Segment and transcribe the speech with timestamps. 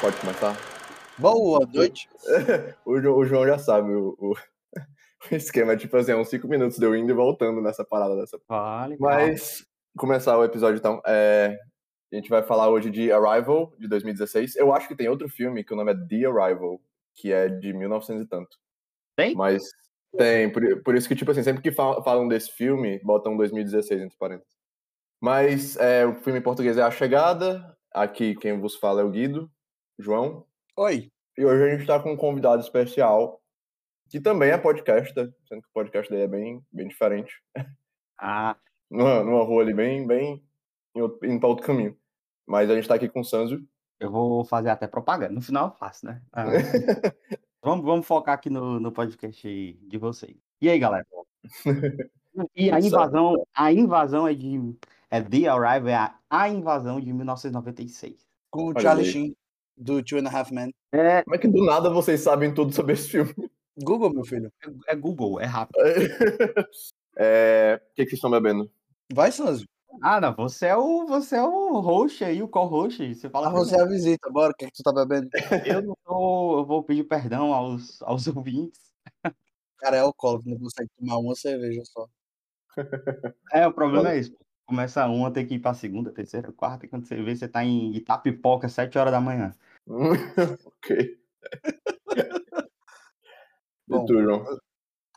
[0.00, 0.56] Pode começar?
[1.18, 2.08] Boa noite.
[2.86, 4.32] o, João já sabe o, o,
[5.30, 8.16] o esquema, tipo assim, é uns 5 minutos de eu indo e voltando nessa parada
[8.16, 8.40] dessa.
[8.48, 11.02] Vale, Mas, começar o episódio então.
[11.06, 11.54] É,
[12.10, 14.56] a gente vai falar hoje de Arrival, de 2016.
[14.56, 16.80] Eu acho que tem outro filme que o nome é The Arrival,
[17.14, 18.56] que é de 1900 e tanto.
[19.14, 19.34] Tem?
[19.34, 19.62] Mas
[20.16, 24.00] tem, por, por isso que, tipo assim, sempre que falam, falam desse filme, botam 2016
[24.00, 24.56] entre parênteses.
[25.20, 27.76] Mas é, o filme em português é A Chegada.
[27.92, 29.50] Aqui quem vos fala é o Guido,
[30.00, 30.46] João.
[30.76, 31.10] Oi.
[31.36, 33.40] E hoje a gente está com um convidado especial,
[34.08, 37.40] que também é podcaster, sendo que o podcast dele é bem, bem diferente.
[38.18, 38.56] Ah,
[38.90, 40.42] Numa, numa rua ali bem, bem
[40.96, 41.96] em outro- indo para outro caminho.
[42.44, 43.64] Mas a gente está aqui com o Sanzio.
[44.00, 45.32] eu vou fazer até propaganda.
[45.32, 46.20] No final eu faço, né?
[46.32, 46.46] Ah,
[47.62, 50.36] vamos, vamos focar aqui no, no podcast de vocês.
[50.60, 51.06] E aí, galera?
[52.54, 54.56] E a invasão, a invasão é de.
[55.10, 58.24] É The Arrival, é a, a invasão de 1996.
[58.50, 59.04] Com o Charlie.
[59.04, 59.36] Sheen,
[59.80, 60.72] do Two and a Half Men.
[60.92, 63.34] É, Como é que do nada vocês sabem tudo sobre esse filme?
[63.82, 64.52] Google, meu filho.
[64.86, 65.76] é Google, é rápido.
[67.22, 68.70] É, O que, que vocês estão bebendo?
[69.12, 69.66] Vai, Sanzo.
[70.00, 73.14] Ah, não, você é o, você é o host aí, o co-host.
[73.14, 74.52] Você fala Ah, você é a visita, bora.
[74.52, 75.28] O que, é que tu tá bebendo?
[75.66, 78.80] Eu não tô, eu vou pedir perdão aos, aos ouvintes.
[79.78, 82.06] Cara, é alcoólico, não consegue tomar uma cerveja só.
[83.52, 84.34] É, o problema é isso.
[84.64, 87.64] Começa uma, tem que ir pra segunda, terceira, quarta, e quando você vê, você tá
[87.64, 89.52] em Itapipoca, sete horas da manhã.
[90.64, 91.18] ok.
[93.86, 94.44] Bom, e tu, João?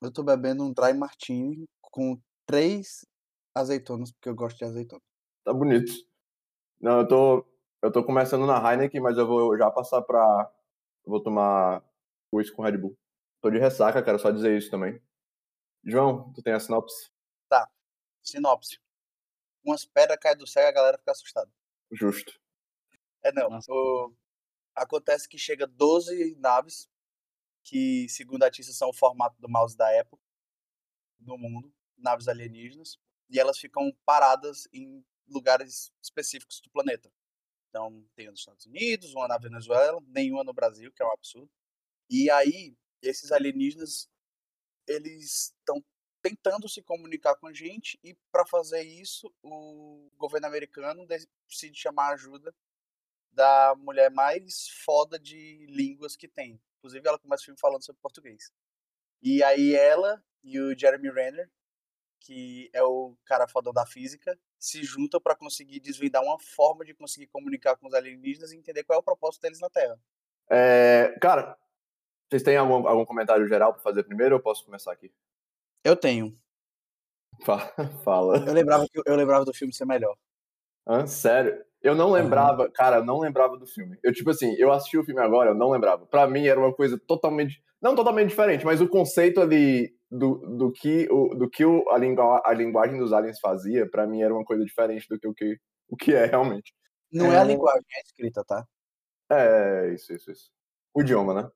[0.02, 3.06] Eu tô bebendo um Dry Martini com três
[3.54, 5.02] azeitonas, porque eu gosto de azeitona.
[5.44, 5.92] Tá bonito.
[6.82, 7.46] Não, eu tô,
[7.82, 10.52] eu tô começando na Heineken, mas eu vou já passar pra.
[11.06, 11.84] eu Vou tomar
[12.34, 12.98] whisky com Red Bull.
[13.42, 15.00] Tô de ressaca, quero só dizer isso também.
[15.86, 17.12] João, tu tem a sinopse?
[18.24, 18.80] Sinopse.
[19.64, 21.52] Umas pedras caem do céu e a galera fica assustada.
[21.92, 22.34] Justo.
[23.22, 23.50] É, não.
[23.50, 23.72] Nossa.
[23.72, 24.14] O-
[24.75, 26.89] Acontece que chega 12 naves,
[27.63, 30.22] que, segundo a Tícia, são o formato do mouse da época,
[31.19, 32.97] do mundo, naves alienígenas,
[33.29, 37.11] e elas ficam paradas em lugares específicos do planeta.
[37.69, 41.50] Então, tem nos Estados Unidos, uma na Venezuela, nenhuma no Brasil, que é um absurdo.
[42.09, 44.09] E aí, esses alienígenas,
[44.88, 45.84] eles estão
[46.22, 52.13] tentando se comunicar com a gente, e para fazer isso, o governo americano decide chamar
[52.13, 52.53] ajuda
[53.34, 56.60] da mulher mais foda de línguas que tem.
[56.80, 58.52] Inclusive, ela começa o filme falando sobre português.
[59.22, 61.50] E aí ela e o Jeremy Renner,
[62.20, 66.94] que é o cara fodão da física, se juntam para conseguir desvendar uma forma de
[66.94, 70.00] conseguir comunicar com os alienígenas e entender qual é o propósito deles na Terra.
[70.50, 71.58] É, cara,
[72.30, 75.14] vocês têm algum, algum comentário geral pra fazer primeiro ou eu posso começar aqui?
[75.84, 76.38] Eu tenho.
[77.42, 77.74] Fa-
[78.04, 78.38] Fala.
[78.46, 80.16] Eu lembrava, que- eu lembrava do filme ser melhor.
[80.88, 81.08] Hã?
[81.08, 81.66] Sério?
[81.84, 83.98] Eu não lembrava, cara, eu não lembrava do filme.
[84.02, 86.06] Eu, tipo assim, eu assisti o filme agora, eu não lembrava.
[86.06, 87.62] Pra mim era uma coisa totalmente.
[87.82, 91.98] Não totalmente diferente, mas o conceito ali do, do que, o, do que o, a,
[91.98, 95.34] lingua, a linguagem dos aliens fazia, pra mim era uma coisa diferente do que o
[95.34, 95.58] que,
[95.90, 96.74] o que é realmente.
[97.12, 97.46] Não é, a É.
[97.46, 98.66] linguagem, é a escrita, tá?
[99.30, 100.52] É, isso, isso, isso.
[100.94, 101.50] O idioma, né?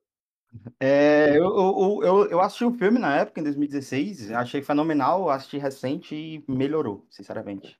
[0.80, 5.58] É, eu, eu, eu, eu assisti o filme na época, em 2016, achei fenomenal, assisti
[5.58, 7.78] recente e melhorou, sinceramente.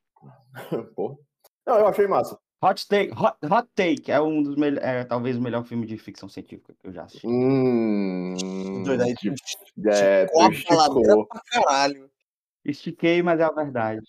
[0.94, 1.18] Pô.
[1.68, 2.38] Não, eu achei massa.
[2.64, 5.96] Hot Take, Hot, Hot Take é um dos melhores, é talvez o melhor filme de
[5.98, 7.26] ficção científica que eu já assisti.
[7.26, 8.82] Hum.
[8.84, 9.36] Doido aí, tipo,
[9.76, 11.26] tu é, palavra esticou.
[11.26, 12.10] pra caralho.
[12.64, 14.00] Estiquei, mas é a verdade.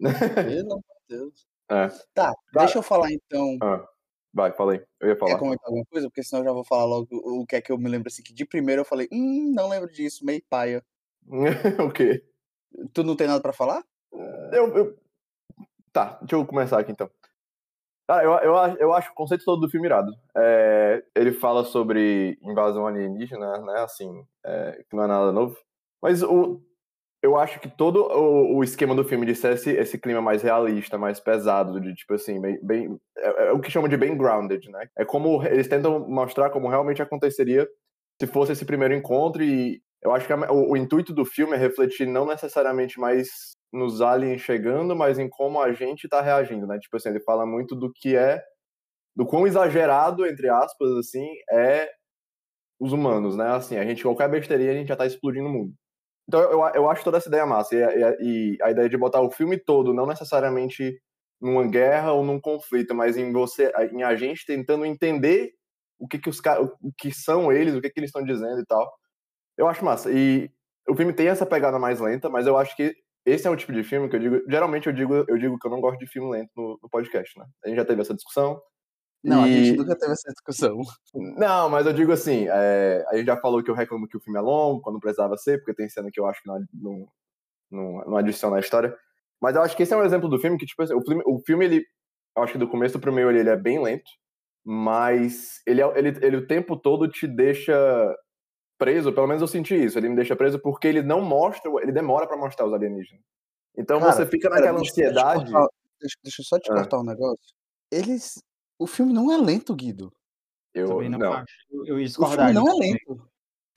[0.00, 1.46] Pelo amor de Deus.
[1.70, 1.88] É.
[2.14, 3.58] Tá, deixa eu falar então.
[3.62, 3.86] Ah,
[4.32, 4.82] vai, falei.
[5.00, 5.38] Eu ia Quer falar.
[5.38, 6.08] comentar alguma coisa?
[6.08, 8.08] Porque senão eu já vou falar logo o o que é que eu me lembro
[8.08, 10.82] assim, que de primeiro eu falei, hum, não lembro disso, meio paia.
[11.86, 12.24] o quê?
[12.94, 13.82] Tu não tem nada pra falar?
[14.52, 15.01] Eu, eu-
[15.92, 17.10] Tá, deixa eu começar aqui então.
[18.08, 20.12] Cara, eu, eu, eu acho o conceito todo do filme irado.
[20.36, 23.80] É, ele fala sobre invasão alienígena, né?
[23.80, 25.56] Assim, é, que não é nada novo.
[26.02, 26.60] Mas o,
[27.22, 30.98] eu acho que todo o, o esquema do filme ser esse, esse clima mais realista,
[30.98, 34.70] mais pesado, de tipo assim, bem, bem- é, é o que chamam de bem grounded,
[34.70, 34.88] né?
[34.98, 37.68] É como eles tentam mostrar como realmente aconteceria
[38.20, 41.54] se fosse esse primeiro encontro e eu acho que a- o, o intuito do filme
[41.54, 46.66] é refletir não necessariamente mais nos aliens chegando, mas em como a gente tá reagindo,
[46.66, 46.78] né?
[46.78, 48.42] Tipo assim, ele fala muito do que é,
[49.16, 51.90] do quão exagerado, entre aspas, assim, é
[52.80, 53.48] os humanos, né?
[53.48, 55.74] Assim, a gente, qualquer besteirinha, a gente já tá explodindo o mundo.
[56.28, 57.74] Então eu, eu acho toda essa ideia massa.
[57.76, 61.00] E, a- e e a ideia de botar o filme todo, não necessariamente
[61.40, 65.52] numa guerra ou num conflito, mas em você, em a gente tentando entender
[65.98, 66.40] o que que os
[66.82, 68.90] o que são eles, o que que eles estão dizendo e tal.
[69.56, 70.10] Eu acho massa.
[70.12, 70.50] E
[70.88, 73.72] o filme tem essa pegada mais lenta, mas eu acho que esse é um tipo
[73.72, 76.06] de filme que eu digo, geralmente eu digo, eu digo que eu não gosto de
[76.06, 77.46] filme lento no, no podcast, né?
[77.64, 78.60] A gente já teve essa discussão.
[79.24, 80.80] Não, a gente E- nunca teve essa discussão.
[81.14, 84.20] Não, mas eu digo assim, é, a gente já falou que eu reclamo que o
[84.20, 87.08] filme é longo, quando precisava ser, porque tem cena que eu acho que não, não,
[87.70, 88.96] não, não adiciona a história.
[89.40, 91.22] Mas eu acho que esse é um exemplo do filme que, tipo assim, o filme,
[91.24, 91.86] o filme ele,
[92.36, 94.10] eu acho que do começo pro meio ele, ele é bem lento,
[94.64, 98.16] mas ele, é- ele, ele o tempo todo te deixa
[98.78, 101.92] preso, pelo menos eu senti isso, ele me deixa preso porque ele não mostra, ele
[101.92, 103.22] demora pra mostrar os alienígenas.
[103.76, 105.52] Então Cara, você fica naquela deixa- deixa eu te ansiedade.
[105.52, 105.68] cortar-
[106.00, 106.74] Deixa, deixa eu só te Ah.
[106.74, 107.54] cortar um negócio.
[107.90, 108.42] Eles.
[108.78, 110.12] O filme não é lento, Guido.
[110.74, 111.46] Eu, Também não, não, acho.
[111.70, 113.28] Eu, eu O filme não é lento.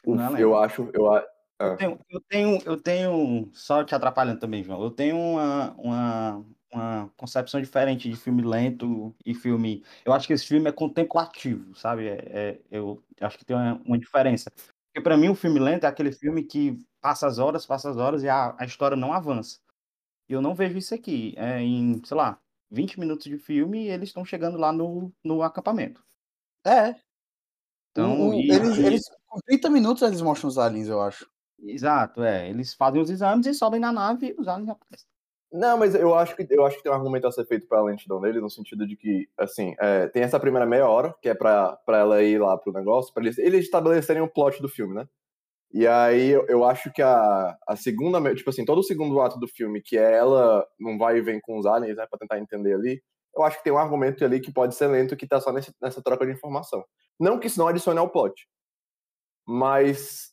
[0.05, 0.39] Não é lento.
[0.41, 1.23] eu acho, eu, ah,
[1.59, 4.81] Eu tenho, eu tenho, eu tenho, só te atrapalhando também, João.
[4.83, 9.81] Eu tenho uma, uma, uma concepção diferente de filme lento e filme.
[10.03, 12.07] Eu acho que esse filme é contemplativo, sabe?
[12.07, 14.51] É, é- eu acho que tem uma, uma diferença.
[14.95, 17.97] Porque para mim o filme lento é aquele filme que passa as horas, passa as
[17.97, 19.59] horas e a, a história não avança.
[20.29, 21.33] E eu não vejo isso aqui.
[21.37, 22.39] É em, sei lá,
[22.71, 26.03] 20 minutos de filme e eles estão chegando lá no, no acampamento.
[26.65, 26.95] É.
[27.91, 31.29] Então, o- e- eles, e- eles, com 30 minutos eles mostram os aliens, eu acho.
[31.59, 32.49] Exato, é.
[32.49, 35.07] Eles fazem os exames e sobem na nave e os aliens aparecem.
[35.51, 37.81] Não, mas eu acho que eu acho que tem um argumento a ser feito pra
[37.81, 41.33] lentidão dele, no sentido de que, assim, é, tem essa primeira meia hora, que é
[41.35, 45.07] pra ela ir lá pro negócio, pra eles, eles estabelecerem o plot do filme, né?
[45.73, 49.39] E aí eu, eu acho que a, a segunda, tipo assim, todo o segundo ato
[49.39, 52.39] do filme, que é ela não vai e vem com os aliens, né, pra tentar
[52.39, 53.01] entender ali,
[53.35, 55.73] eu acho que tem um argumento ali que pode ser lento, que tá só nesse-
[55.81, 56.83] nessa troca de informação.
[57.19, 58.47] Não que isso não adicione ao plot,
[59.45, 60.31] mas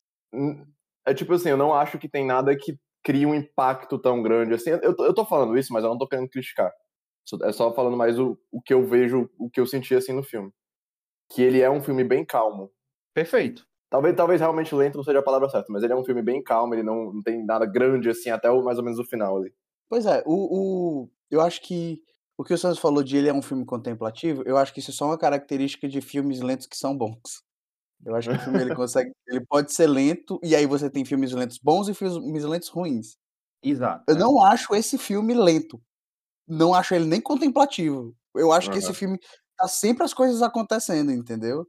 [1.05, 4.53] é tipo assim, eu não acho que tem nada que crie um impacto tão grande
[4.53, 4.71] assim.
[4.71, 6.71] Eu, tô- eu tô falando isso, mas eu não tô querendo criticar.
[7.43, 10.23] É só falando mais o, o que eu vejo, o que eu senti assim no
[10.23, 10.51] filme.
[11.31, 12.71] Que ele é um filme bem calmo.
[13.13, 13.65] Perfeito.
[13.89, 16.41] Talvez, talvez realmente lento não seja a palavra certa, mas ele é um filme bem
[16.43, 19.37] calmo, ele não, não tem nada grande assim até o, mais ou menos o final
[19.37, 19.53] ali.
[19.87, 22.01] Pois é, o, o, eu acho que
[22.35, 24.89] o que o Santos falou de ele é um filme contemplativo, eu acho que isso
[24.89, 27.43] é só uma característica de filmes lentos que são bons.
[28.05, 31.05] Eu acho que o filme ele consegue, ele pode ser lento e aí você tem
[31.05, 33.17] filmes lentos bons e filmes lentos ruins.
[33.61, 34.03] Exato.
[34.07, 34.19] Eu é.
[34.19, 35.81] não acho esse filme lento.
[36.47, 38.13] Não acho ele nem contemplativo.
[38.35, 39.17] Eu acho que esse filme
[39.55, 41.65] tá sempre as coisas acontecendo, entendeu?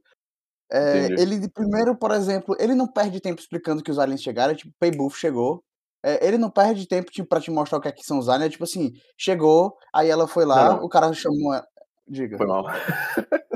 [0.71, 4.73] É, ele, primeiro, por exemplo, ele não perde tempo explicando que os aliens chegaram, tipo,
[4.79, 5.63] Paybuff chegou.
[6.03, 8.29] É, ele não perde tempo tipo, pra te mostrar o que é que são os
[8.29, 11.53] aliens, é tipo assim, chegou, aí ela foi lá, Não, o cara chamou.
[11.53, 11.65] ela-
[12.07, 12.37] Diga.
[12.37, 12.65] Foi mal.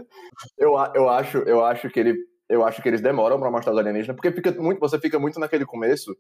[0.57, 2.15] eu, eu acho, eu acho que ele,
[2.49, 5.39] eu acho que eles demoram pra mostrar os alienígenas, porque fica muito, você fica muito
[5.39, 6.15] naquele começo,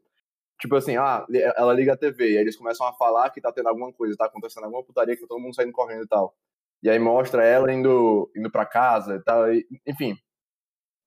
[0.61, 3.41] tipo assim, ah, li- ela liga a TV, e aí eles começam a falar que
[3.41, 6.07] tá tendo alguma coisa, tá acontecendo alguma putaria, que tá todo mundo saindo correndo e
[6.07, 6.33] tal.
[6.83, 10.15] E aí mostra ela indo, indo pra casa e tal, e- enfim.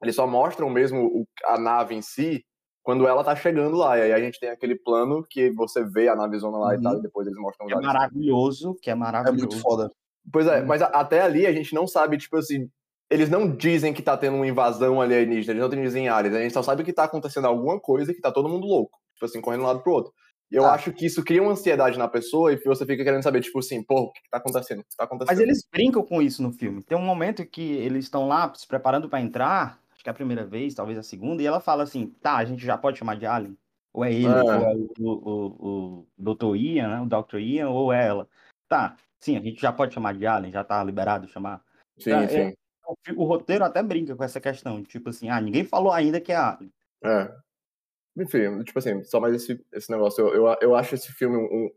[0.02, 2.44] Eles só mostram mesmo o- a nave em si
[2.82, 3.96] quando ela tá chegando lá.
[3.96, 6.82] E aí a gente tem aquele plano que você vê a navezona lá e Uhum.
[6.82, 9.38] tal, e depois eles mostram os Que é maravilhoso, que é É maravilhoso.
[9.38, 9.90] muito foda.
[10.32, 10.66] Pois é, Hum.
[10.66, 12.68] mas a- até ali a gente não sabe, tipo assim,
[13.12, 16.54] eles não dizem que tá tendo uma invasão alienígena, eles não dizem aliens, a gente
[16.54, 19.40] só sabe que tá acontecendo alguma coisa e que tá todo mundo louco, tipo assim,
[19.40, 20.12] correndo de um lado pro outro.
[20.50, 20.72] E eu Tá.
[20.74, 23.82] acho que isso cria uma ansiedade na pessoa e você fica querendo saber, tipo assim,
[23.82, 24.80] pô, o que tá acontecendo?
[24.80, 25.34] O que tá acontecendo?
[25.36, 26.82] Mas eles brincam com isso no filme.
[26.82, 30.14] Tem um momento que eles estão lá se preparando para entrar, acho que é a
[30.14, 33.16] primeira vez, talvez a segunda, e ela fala assim: tá, a gente já pode chamar
[33.16, 33.56] de Alien?
[33.94, 34.42] Ou é ele, É.
[34.42, 36.56] ou é o, o, o, Dr.
[36.56, 37.00] Ian, né?
[37.02, 37.36] O Dr.
[37.38, 38.26] Ian, ou é ela.
[38.68, 41.62] Tá, sim, a gente já pode chamar de Alien, já tá liberado chamar.
[41.98, 42.50] Sim, Tá, é- sim.
[42.50, 42.56] Fi-
[43.16, 46.36] o roteiro até brinca com essa questão, tipo assim, ah, ninguém falou ainda que é
[46.36, 46.72] Alien.
[47.04, 47.34] É.
[48.16, 50.26] Enfim, tipo assim, só mais esse, esse negócio.
[50.28, 51.44] Eu, eu, eu acho esse filme um.
[51.44, 51.70] um-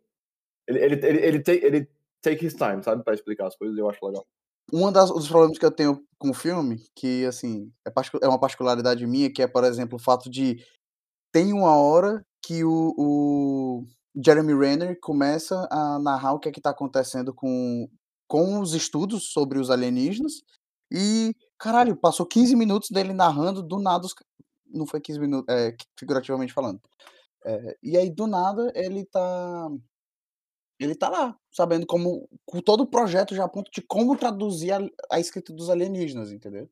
[0.68, 1.90] ele, ele, ele, ele, take, ele
[2.22, 3.04] take his time, sabe?
[3.04, 4.26] Pra explicar as coisas, eu acho legal.
[4.74, 7.92] Um das- dos problemas que eu tenho com o filme, que assim, é,
[8.24, 10.58] é uma particularidade minha, que é, por exemplo, o fato de
[11.32, 13.86] tem uma hora que o, o
[14.24, 17.88] Jeremy Renner começa a narrar o que é que tá acontecendo com,
[18.28, 20.42] com os estudos sobre os alienígenas
[20.92, 24.16] e, caralho, passou 15 minutos dele narrando, do nada, os
[24.68, 26.82] não foi 15 minutos, é, figurativamente falando.
[27.46, 29.70] É, e aí, do nada, ele tá
[30.80, 34.72] ele tá lá, sabendo como com todo o projeto já a ponto de como traduzir
[34.74, 34.80] a
[35.12, 36.70] a escrita dos alienígenas, entendeu.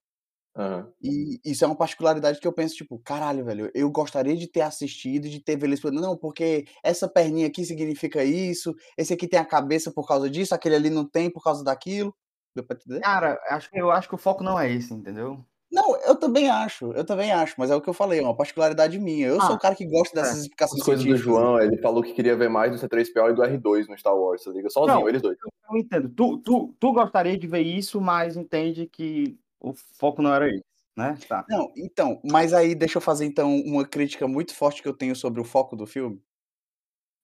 [0.55, 0.93] Aham.
[1.01, 4.61] E isso é uma particularidade que eu penso, tipo: "Caralho, velho, eu gostaria de ter
[4.61, 9.39] assistido, de ter velho explicando, não, porque essa perninha aqui significa isso, esse aqui tem
[9.39, 12.15] a cabeça por causa disso, aquele ali não tem por causa daquilo".
[12.55, 12.99] Deu pra entender?
[13.01, 15.43] Cara, acho, que- eu acho que o foco não é esse, entendeu?
[15.71, 18.35] Não, eu também acho, eu também acho, mas é o que eu falei, é uma
[18.37, 19.25] particularidade minha.
[19.27, 20.21] Eu sou Ah, o cara que gosta é.
[20.21, 21.17] dessas explicações As coisas do.
[21.17, 24.43] João, ele falou que queria ver mais do C3PO e do R2 no Star Wars,
[24.43, 24.69] você liga?
[24.69, 25.35] Sozinho, Não, eles dois.
[25.71, 26.09] eu, entendo.
[26.09, 30.63] Tu, tu, tu gostaria de ver isso, mas entende que o foco não era esse,
[30.95, 31.17] né?
[31.27, 31.43] Tá.
[31.49, 35.15] Não, então, mas aí deixa eu fazer então uma crítica muito forte que eu tenho
[35.15, 36.21] sobre o foco do filme.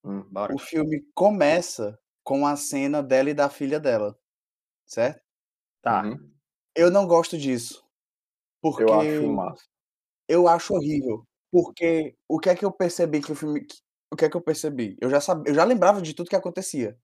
[0.03, 0.23] Hum.
[0.31, 0.55] Bora.
[0.55, 4.17] O filme começa com a cena dela e da filha dela,
[4.89, 5.21] certo?
[5.81, 6.03] Tá.
[6.03, 6.31] Uhum.
[6.75, 7.83] Eu não gosto disso.
[8.61, 9.63] Porque Eu acho massa.
[10.29, 11.25] eu acho horrível.
[11.51, 13.65] Porque o que é que eu percebi que o filme
[14.11, 14.97] o que é que eu percebi?
[15.01, 16.97] Eu já sab eu já lembrava de tudo que acontecia.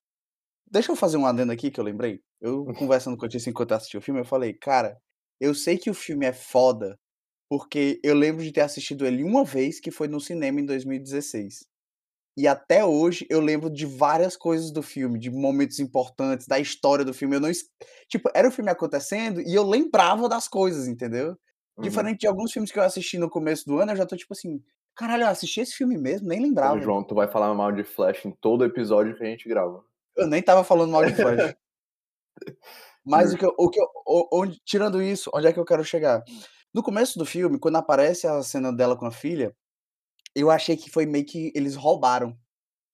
[0.71, 2.21] Deixa eu fazer um adendo aqui que eu lembrei.
[2.41, 4.99] Eu conversando com a Tícia enquanto eu assisti o filme, eu falei: "Cara,
[5.39, 6.97] eu sei que o filme é foda,
[7.49, 11.65] porque eu lembro de ter assistido ele uma vez, que foi no cinema em 2016.
[12.37, 17.05] E até hoje eu lembro de várias coisas do filme, de momentos importantes, da história
[17.05, 17.35] do filme.
[17.35, 17.49] Eu não
[18.09, 21.37] tipo, era o filme acontecendo e eu lembrava das coisas, entendeu?
[21.77, 21.83] Uhum.
[21.83, 24.33] Diferente de alguns filmes que eu assisti no começo do ano, eu já tô tipo
[24.33, 24.61] assim:
[24.95, 26.27] "Caralho, eu assisti esse filme mesmo?
[26.27, 26.79] Nem Ô, lembrava".
[26.79, 29.83] João, tu vai falar mal de Flash em todo episódio que a gente grava.
[30.15, 31.55] Eu nem estava falando mal de Flash.
[33.05, 33.87] Mas o que eu o que eu
[34.33, 36.23] onde tirando isso, onde é que eu quero chegar?
[36.73, 39.55] No começo do filme, quando aparece a cena dela com a filha,
[40.35, 42.37] eu achei que foi meio que eles roubaram.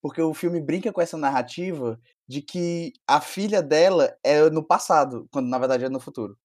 [0.02, 5.28] Porque o filme brinca com essa narrativa de que a filha dela é no passado,
[5.32, 6.38] quando na verdade é no futuro.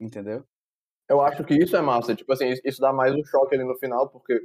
[0.00, 0.44] Entendeu?
[1.08, 2.14] Eu acho que isso é massa.
[2.14, 4.40] Tipo assim, isso- dá mais um choque ali no final, porque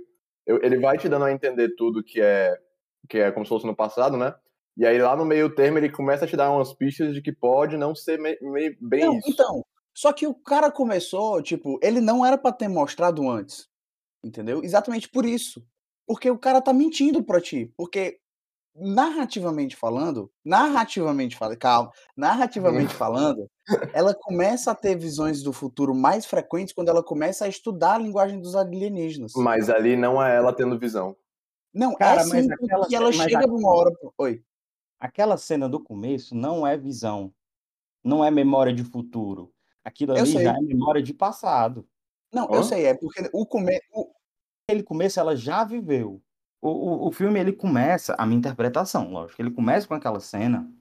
[0.46, 2.56] ele vai te dando a entender tudo que é,
[3.10, 4.36] que é como se fosse no passado, né?
[4.78, 7.32] E aí lá no meio termo ele começa a te dar umas pistas de que
[7.32, 9.32] pode não ser meio bem Não, isso.
[9.32, 13.68] então, só que o cara começou, tipo, ele não era pra ter mostrado antes,
[14.24, 14.64] entendeu?
[14.64, 15.66] Exatamente por isso.
[16.06, 18.20] Porque o cara tá mentindo pra ti, porque
[18.76, 23.48] narrativamente falando, narrativamente falando, calma, narrativamente falando,
[23.94, 27.98] ela começa a ter visões do futuro mais frequentes quando ela começa a estudar a
[28.00, 29.32] linguagem dos alienígenas.
[29.36, 31.16] Mas ali não é ela tendo visão.
[31.74, 34.44] Não, Cara, é mas sim, aquela ela mas chega a- numa hora oi.
[35.00, 37.34] Aquela cena do começo não é visão,
[38.04, 39.52] não é memória de futuro.
[39.84, 41.86] Aquilo ali já é memória de passado.
[42.32, 44.12] Não, eu sei, é porque o come o
[44.70, 46.22] Aquele começo ela já viveu.
[46.62, 50.72] O, o, o filme ele começa, a minha interpretação, lógico, ele começa com aquela cena,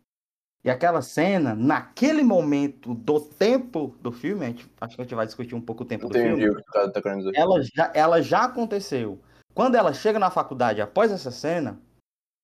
[0.65, 5.27] e aquela cena, naquele momento do tempo do filme, gente- acho que a gente vai
[5.27, 7.33] discutir um pouco o tempo do Entendi filme, o que tá, tá querendo dizer.
[7.35, 9.19] ela já, ela já aconteceu.
[9.53, 11.81] Quando ela chega na faculdade após essa cena,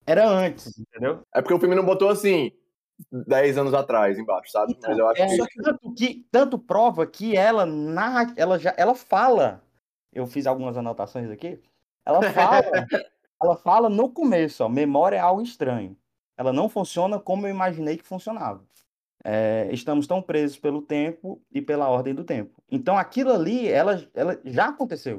[0.05, 1.23] era antes, entendeu?
[1.33, 2.51] É porque o filme não botou assim
[3.13, 4.73] 10 anos atrás embaixo, sabe?
[4.77, 5.63] Então, Mas eu acho é, que.
[5.63, 9.63] Tanto, que, tanto prova que ela narra, ela já ela fala.
[10.13, 11.61] Eu fiz algumas anotações aqui.
[12.05, 12.63] Ela fala,
[13.43, 15.97] ela fala no começo, ó, memória é algo estranho.
[16.37, 18.65] Ela não funciona como eu imaginei que funcionava.
[19.25, 22.63] É, estamos tão presos pelo tempo e pela ordem do tempo.
[22.71, 25.19] Então aquilo ali, ela, ela já aconteceu,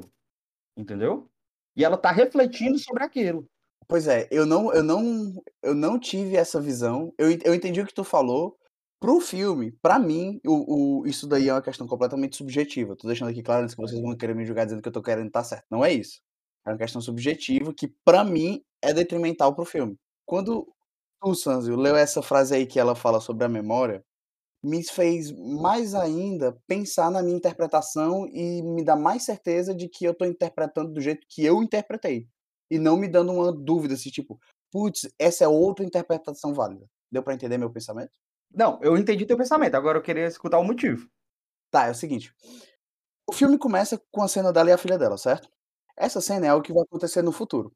[0.76, 1.28] entendeu?
[1.76, 3.46] E ela tá refletindo sobre aquilo.
[3.86, 7.12] Pois é, eu não eu não eu não tive essa visão.
[7.18, 8.56] Eu eu entendi o que tu falou.
[9.02, 12.94] Para o filme, pra mim, o o isso daí é uma questão completamente subjetiva.
[12.94, 15.00] Tô deixando aqui claro antes que vocês vão querer me julgar dizendo que eu tô
[15.02, 15.64] querendo estar certo.
[15.70, 16.20] Não é isso.
[16.66, 19.96] É uma questão subjetiva que, pra mim, é detrimental para o filme.
[20.26, 20.66] Quando
[21.22, 24.04] tu, Sanzio, leu essa frase aí que ela fala sobre a memória,
[24.64, 30.04] me fez mais ainda pensar na minha interpretação e me dá mais certeza de que
[30.04, 32.28] eu tô interpretando do jeito que eu interpretei.
[32.70, 34.38] E não me dando uma dúvida, assim, tipo:
[34.72, 36.86] "Putz, essa é outra interpretação válida".
[37.12, 38.12] Deu pra entender meu pensamento?
[38.52, 41.08] Não, eu entendi teu pensamento, agora eu queria escutar o motivo.
[41.70, 42.34] Tá, é o seguinte,
[43.28, 45.48] o filme começa com a cena dela e a filha dela, certo?
[45.96, 47.72] Essa cena é algo que vai acontecer no futuro.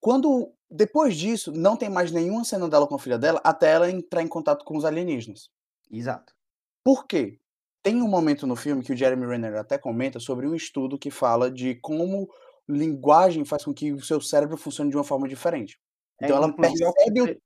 [0.00, 3.90] Quando depois disso, não tem mais nenhuma cena dela com a filha dela, até ela
[3.90, 5.48] entrar em contato com os alienígenas.
[5.90, 6.34] Exato.
[6.84, 7.38] Por quê?
[7.82, 11.10] Tem um momento no filme que o Jeremy Renner até comenta sobre um estudo que
[11.10, 12.28] fala de como
[12.68, 15.78] linguagem faz com que o seu cérebro funcione de uma forma diferente.
[16.20, 17.36] É, Então ela é o percebe o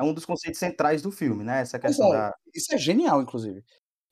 [0.00, 3.22] é um dos conceitos centrais do filme, né, essa questão é, da isso é genial
[3.22, 3.64] inclusive.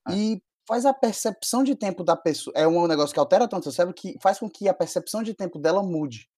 [0.08, 0.14] É.
[0.14, 3.64] E faz a percepção de tempo da pessoa é um negócio que altera tanto o
[3.64, 6.28] seu cérebro que faz com que a percepção de tempo dela mude.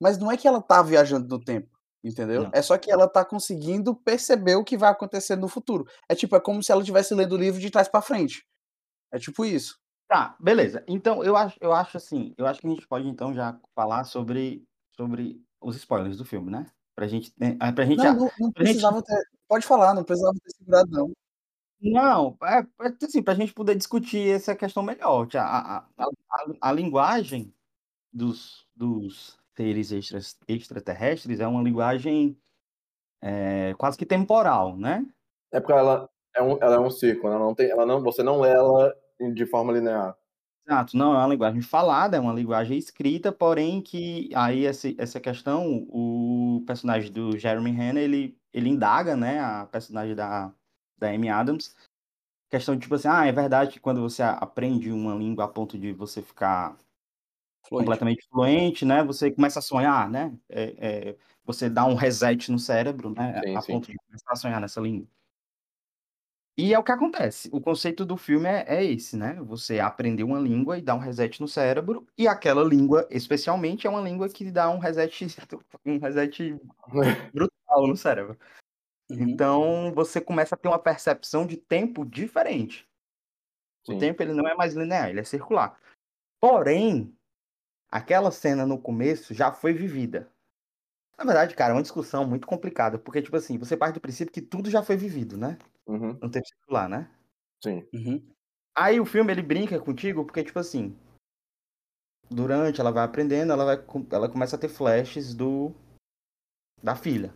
[0.00, 1.68] Mas não é que ela tá viajando no tempo,
[2.02, 2.44] entendeu?
[2.44, 2.50] Não.
[2.52, 5.86] É só que ela tá conseguindo perceber o que vai acontecer no futuro.
[6.08, 8.46] É tipo, é como se ela estivesse lendo o livro de trás pra frente.
[9.12, 9.78] É tipo isso.
[10.08, 10.84] Tá, beleza.
[10.88, 14.04] Então eu acho eu acho assim, eu acho que a gente pode então já falar
[14.04, 14.64] sobre
[14.96, 18.80] sobre os spoilers do filme, né, pra gente, né, pra gente Não, não não gente
[18.80, 19.16] precisava ter
[19.48, 21.14] pode falar, não precisava ter segurado não.
[21.80, 26.04] Não, é é assim, pra gente poder discutir essa questão melhor, que a a a
[26.30, 27.52] a a linguagem
[28.12, 32.38] dos dos seres extras extraterrestres é uma linguagem,
[33.22, 35.06] eh, quase que temporal, né.
[35.52, 38.22] É porque ela é um ela é um círculo, ela não tem ela não você
[38.22, 38.94] não lê ela
[39.34, 40.16] de forma linear.
[40.66, 45.20] Exato, não é uma linguagem falada, é uma linguagem escrita, porém que aí esse essa
[45.20, 50.54] questão, o personagem do Jeremy Renner, ele ele indaga, né, a personagem da
[50.96, 51.74] da Amy Adams,
[52.50, 55.78] questão de tipo assim: "Ah, é verdade que quando você aprende uma língua a ponto
[55.78, 56.76] de você ficar
[57.68, 57.98] Fluente.
[57.98, 60.76] completamente fluente, né, você começa a sonhar, né, eh
[61.12, 63.80] eh, você dá um reset no cérebro, né, Sim, a sim.
[63.80, 65.08] ponto de começar a sonhar nessa língua".
[66.56, 67.48] E é o que acontece.
[67.52, 69.34] O conceito do filme é, é, esse, né?
[69.42, 73.90] Você aprender uma língua e dar um reset no cérebro, e aquela língua, especialmente, é
[73.90, 75.26] uma língua que dá um reset,
[75.84, 76.56] um reset
[77.34, 78.38] brutal no cérebro.
[79.10, 79.28] Uhum.
[79.28, 82.88] Então você começa a ter uma percepção de tempo diferente.
[83.84, 83.96] Sim.
[83.96, 85.78] O tempo ele não é mais linear, ele é circular.
[86.40, 87.14] Porém,
[87.90, 90.30] aquela cena no começo já foi vivida.
[91.18, 94.32] Na verdade, cara, é uma discussão muito complicada, porque, tipo assim, você parte do princípio
[94.32, 95.58] que tudo já foi vivido, né?
[95.86, 96.14] Uhum.
[96.14, 97.10] No tempo circular, né?
[97.62, 97.86] Sim.
[97.92, 98.22] Uhum.
[98.76, 100.96] Aí o filme, ele brinca contigo, porque, tipo assim,
[102.30, 105.72] durante ela vai aprendendo, ela, vai, ela começa a ter flashes do
[106.82, 107.32] da filha.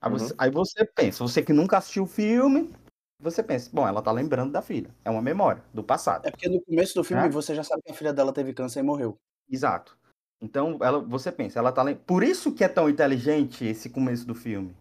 [0.00, 0.18] Aí, uhum.
[0.18, 2.72] você, aí você pensa, você que nunca assistiu o filme,
[3.20, 4.94] você pensa, bom, ela tá lembrando da filha.
[5.04, 6.26] É uma memória do passado.
[6.26, 7.28] É porque no começo do filme é?
[7.28, 9.18] você já sabe que a filha dela teve câncer e morreu.
[9.48, 9.98] Exato.
[10.40, 14.34] Então, ela, você pensa, ela tá Por isso que é tão inteligente esse começo do
[14.34, 14.74] filme.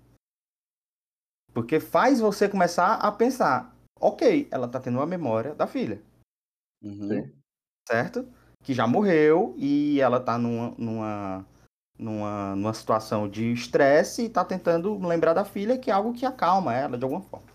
[1.53, 6.01] Porque faz você começar a pensar, ok, ela tá tendo uma memória da filha.
[6.82, 7.32] Uhum.
[7.88, 8.27] Certo?
[8.63, 11.46] Que já morreu e ela tá numa, numa,
[11.98, 16.25] numa, numa situação de estresse e tá tentando lembrar da filha, que é algo que
[16.25, 17.48] acalma ela de alguma forma.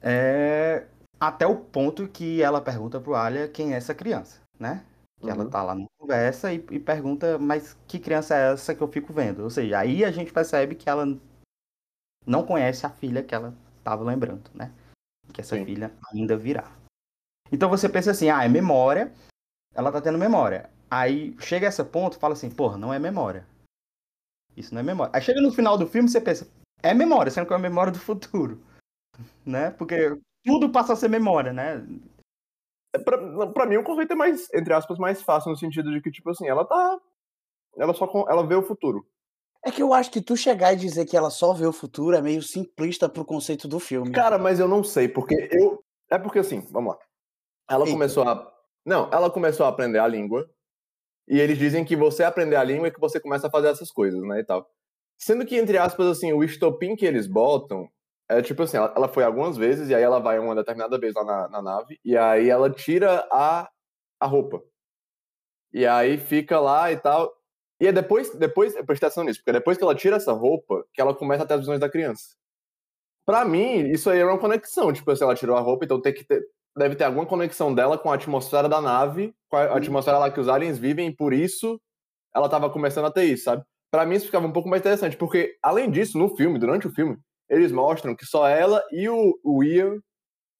[0.00, 0.86] É...
[1.20, 4.84] Até o ponto que ela pergunta pro Alia quem é essa criança, né?
[5.20, 5.32] Que uhum.
[5.32, 8.88] ela tá lá na conversa e, e, pergunta, mas que criança é essa que eu
[8.88, 9.42] fico vendo?
[9.42, 11.06] Ou seja, aí a gente percebe que ela
[12.26, 14.72] não conhece a filha que ela tava lembrando, né?
[15.32, 15.64] Que essa Sim.
[15.64, 16.70] filha ainda virá.
[17.52, 19.12] Então você pensa assim, ah, é memória,
[19.74, 20.70] ela tá tendo memória.
[20.90, 23.46] Aí chega a esse ponto, fala assim, porra, não é memória.
[24.56, 25.12] Isso não é memória.
[25.14, 26.48] Aí chega no final do filme, você pensa,
[26.82, 28.62] é memória, sendo que é memória do futuro.
[29.46, 29.70] Né?
[29.70, 31.86] Porque tudo passa a ser memória, né?
[32.94, 36.00] É, pra, pra mim, o conceito é mais, entre aspas, mais fácil, no sentido de
[36.00, 37.00] que, tipo assim, ela tá.
[37.76, 39.06] Ela só ela vê o futuro.
[39.64, 42.14] É que eu acho que tu chegar e dizer que ela só vê o futuro
[42.14, 44.12] é meio simplista pro conceito do filme.
[44.12, 45.82] Cara, mas eu não sei, porque eu.
[46.10, 47.00] É porque assim, vamos lá.
[47.70, 47.92] Ela Eita.
[47.92, 48.52] começou a.
[48.84, 50.48] Não, ela começou a aprender a língua.
[51.26, 53.90] E eles dizem que você aprender a língua é que você começa a fazer essas
[53.90, 54.40] coisas, né?
[54.40, 54.68] E tal.
[55.18, 57.88] Sendo que, entre aspas, assim, o estopim que eles botam
[58.28, 61.14] é tipo assim, ela, ela, foi algumas vezes, e aí ela vai uma determinada vez
[61.14, 63.68] lá na, na nave, e aí ela tira a,
[64.20, 64.62] a roupa.
[65.72, 67.32] E aí fica lá e tal.
[67.80, 70.84] E é depois, depois, presta atenção nisso, porque é depois que ela tira essa roupa,
[70.92, 72.36] que ela começa a ter as visões da criança.
[73.26, 74.92] Pra mim, isso aí é uma conexão.
[74.92, 76.42] Tipo, assim, ela tirou a roupa, então tem que ter,
[76.76, 80.40] deve ter alguma conexão dela com a atmosfera da nave, com a atmosfera lá que
[80.40, 81.80] os aliens vivem, e por isso
[82.34, 83.62] ela tava começando a ter isso, sabe?
[83.90, 86.92] Pra mim isso ficava um pouco mais interessante, porque, além disso, no filme, durante o
[86.92, 87.16] filme,
[87.48, 90.00] eles mostram que só ela e o, o Ian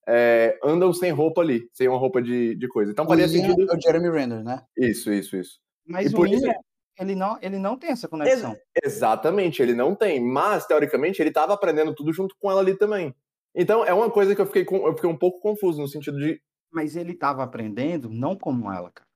[0.07, 2.93] é, andam sem roupa ali, sem uma roupa de, de coisa.
[2.93, 3.71] Então faria sentido.
[3.71, 4.63] É o Jeremy Renner, né?
[4.77, 5.59] Isso, isso, isso.
[5.87, 6.61] Mas e o Ian, isso...
[6.99, 8.53] ele, não, ele não tem essa conexão.
[8.53, 10.21] Ex exatamente, ele não tem.
[10.21, 13.15] Mas, teoricamente, ele estava aprendendo tudo junto com ela ali também.
[13.55, 16.19] Então, é uma coisa que eu fiquei, com, eu fiquei um pouco confuso, no sentido
[16.19, 16.41] de.
[16.73, 19.09] Mas ele estava aprendendo não como ela, cara.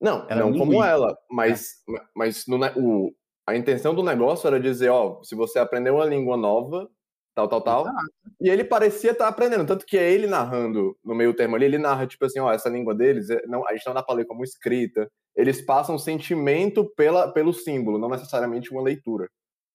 [0.00, 2.02] Não, Era não como ela, mas, é.
[2.16, 3.14] mas no, o,
[3.46, 6.90] a intenção do negócio era dizer, ó, se você aprender uma língua nova,
[7.34, 7.82] tal, tal, tal.
[7.82, 8.06] Exato.
[8.40, 11.64] E ele parecia estar tá aprendendo, tanto que é ele narrando no meio termo ali,
[11.64, 14.14] ele narra, tipo assim, ó, essa língua deles, é, não, a gente não dá pra
[14.14, 15.08] ler como escrita.
[15.34, 19.28] Eles passam sentimento pela, pelo símbolo, não necessariamente uma leitura.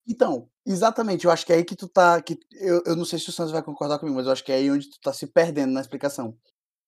[0.07, 2.21] Então, exatamente, eu acho que é aí que tu tá.
[2.21, 4.51] Que, eu, eu não sei se o Santos vai concordar comigo, mas eu acho que
[4.51, 6.37] é aí onde tu tá se perdendo na explicação.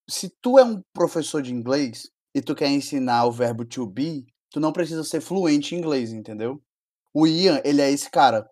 [0.09, 4.25] Se tu é um professor de inglês e tu quer ensinar o verbo to be,
[4.49, 6.61] tu não precisa ser fluente em inglês, entendeu?
[7.13, 8.49] O Ian, ele é esse cara.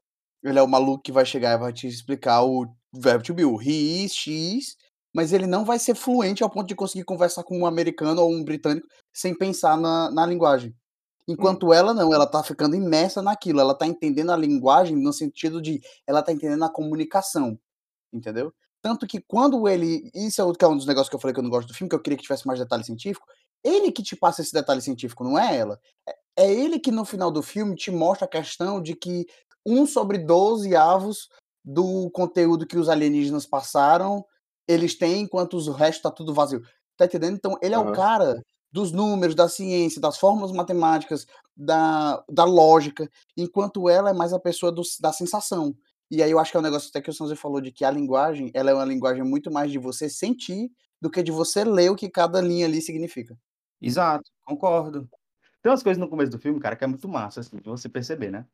[0.47, 3.45] Ele é o maluco que vai chegar e vai te explicar o verbo to be,
[3.45, 4.77] o he is, she is,
[5.13, 8.31] mas ele não vai ser fluente ao ponto de conseguir conversar com um americano ou
[8.31, 10.75] um britânico sem pensar na, na linguagem.
[11.27, 11.73] Enquanto hum.
[11.73, 15.81] ela não, ela tá ficando imersa naquilo, ela tá entendendo a linguagem no sentido de
[16.05, 17.59] ela tá entendendo a comunicação,
[18.13, 18.53] entendeu?
[18.81, 20.09] Tanto que quando ele.
[20.13, 21.67] Isso é, outro, que é um dos negócios que eu falei que eu não gosto
[21.67, 23.25] do filme, que eu queria que tivesse mais detalhe científico.
[23.63, 25.79] Ele que te passa esse detalhe científico, não é ela.
[26.07, 29.25] É, é ele que no final do filme te mostra a questão de que
[29.67, 31.27] um sobre 12 avos
[31.63, 34.25] do conteúdo que os alienígenas passaram,
[34.67, 36.61] eles têm, enquanto o resto tá tudo vazio.
[36.95, 37.35] Tá entendendo?
[37.35, 37.91] Então, ele é uhum.
[37.91, 41.25] o cara dos números, da ciência, das fórmulas matemáticas,
[41.55, 45.75] da, da lógica, enquanto ela é mais a pessoa do, da sensação.
[46.09, 47.83] E aí eu acho que é um negócio até que o Sanzio falou de que
[47.83, 51.63] a linguagem, ela é uma linguagem muito mais de você sentir do que de você
[51.63, 53.37] ler o que cada linha ali significa.
[53.81, 55.09] Exato, concordo.
[55.61, 57.89] Tem umas coisas no começo do filme, cara, que é muito massa, assim, de você
[57.89, 58.45] perceber, né?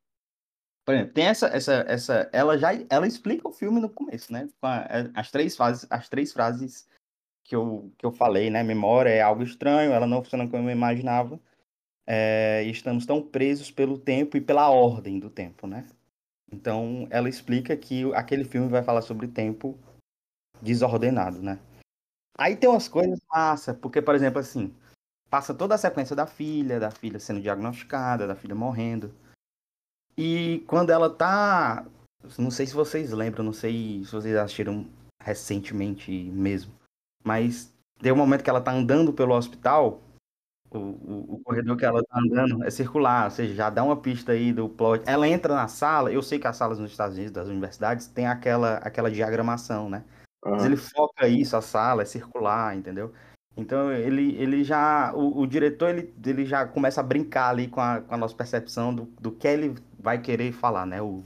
[0.85, 4.49] Por exemplo, tem essa, essa, essa, ela já, ela explica o filme no começo, né?
[5.13, 6.87] As três fases, as três frases
[7.43, 8.63] que eu, que eu falei, né?
[8.63, 11.39] Memória é algo estranho, ela não funciona como eu imaginava.
[12.05, 15.87] É, estamos tão presos pelo tempo e pela ordem do tempo, né?
[16.51, 19.77] Então, ela explica que aquele filme vai falar sobre tempo
[20.61, 21.59] desordenado, né?
[22.37, 24.73] Aí tem umas coisas massa, porque, por exemplo, assim,
[25.29, 29.13] passa toda a sequência da filha, da filha sendo diagnosticada, da filha morrendo.
[30.17, 31.85] E quando ela tá.
[32.37, 34.85] Não sei se vocês lembram, não sei se vocês assistiram
[35.21, 36.71] recentemente mesmo.
[37.23, 40.01] Mas tem um momento que ela tá andando pelo hospital.
[40.69, 43.95] O, o, o, corredor que ela tá andando é circular, ou seja, já dá uma
[43.95, 45.03] pista aí do plot.
[45.05, 48.25] Ela entra na sala, eu sei que as salas nos Estados Unidos, das universidades, tem
[48.25, 50.03] aquela, aquela diagramação, né?
[50.43, 50.53] Uhum.
[50.53, 53.13] Mas ele foca isso, a sala é circular, entendeu?
[53.55, 55.13] Então ele, ele já.
[55.13, 58.35] O, o, diretor ele, ele já começa a brincar ali com a, com a nossa
[58.35, 61.01] percepção do, do que ele vai querer falar, né?
[61.01, 61.23] O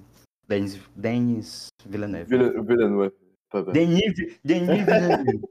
[0.48, 2.30] Denis, Denis Villeneuve.
[2.30, 3.16] Villeneuve.
[3.50, 5.42] Tá Denis, Denis Villeneuve.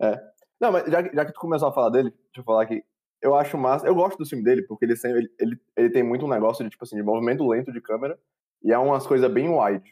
[0.00, 0.30] é.
[0.58, 2.82] Não, mas já, já que tu começou a falar dele, deixa eu falar aqui.
[3.20, 3.86] Eu acho massa.
[3.86, 6.64] Eu gosto do filme dele, porque ele, sempre, ele, ele, ele tem muito um negócio
[6.64, 8.18] de, tipo assim, de movimento lento de câmera.
[8.62, 9.84] E é umas coisas bem wide.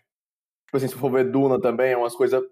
[0.66, 2.42] Tipo assim, se for ver Duna também, é umas coisas,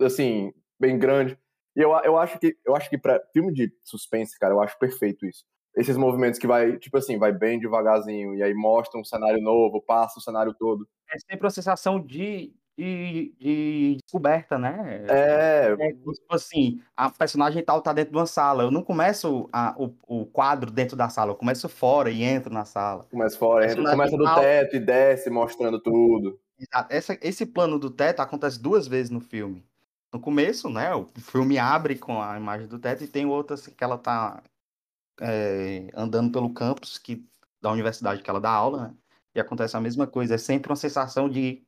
[0.00, 1.38] assim, bem grande.
[1.76, 4.78] E eu, eu acho que eu acho que para filme de suspense, cara, eu acho
[4.78, 5.44] perfeito isso.
[5.76, 9.82] Esses movimentos que vai, tipo assim, vai bem devagarzinho, e aí mostra um cenário novo,
[9.82, 10.86] passa o cenário todo.
[11.12, 15.04] É sempre a sensação de, de, de descoberta, né?
[15.08, 15.76] É.
[15.78, 15.92] é.
[15.92, 18.62] Tipo assim, a personagem tal tá dentro de uma sala.
[18.62, 22.52] Eu não começo a, o, o quadro dentro da sala, eu começo fora e entro
[22.52, 23.04] na sala.
[23.10, 26.38] Começa fora, entra, começa do teto e desce mostrando tudo.
[26.88, 29.64] Essa, esse plano do teto acontece duas vezes no filme
[30.14, 30.94] no começo, né?
[30.94, 34.40] O filme abre com a imagem do teto e tem outras que ela tá
[35.20, 37.26] é, andando pelo campus que,
[37.60, 38.94] da universidade que ela dá aula, né?
[39.34, 40.34] E acontece a mesma coisa.
[40.34, 41.64] É sempre uma sensação de,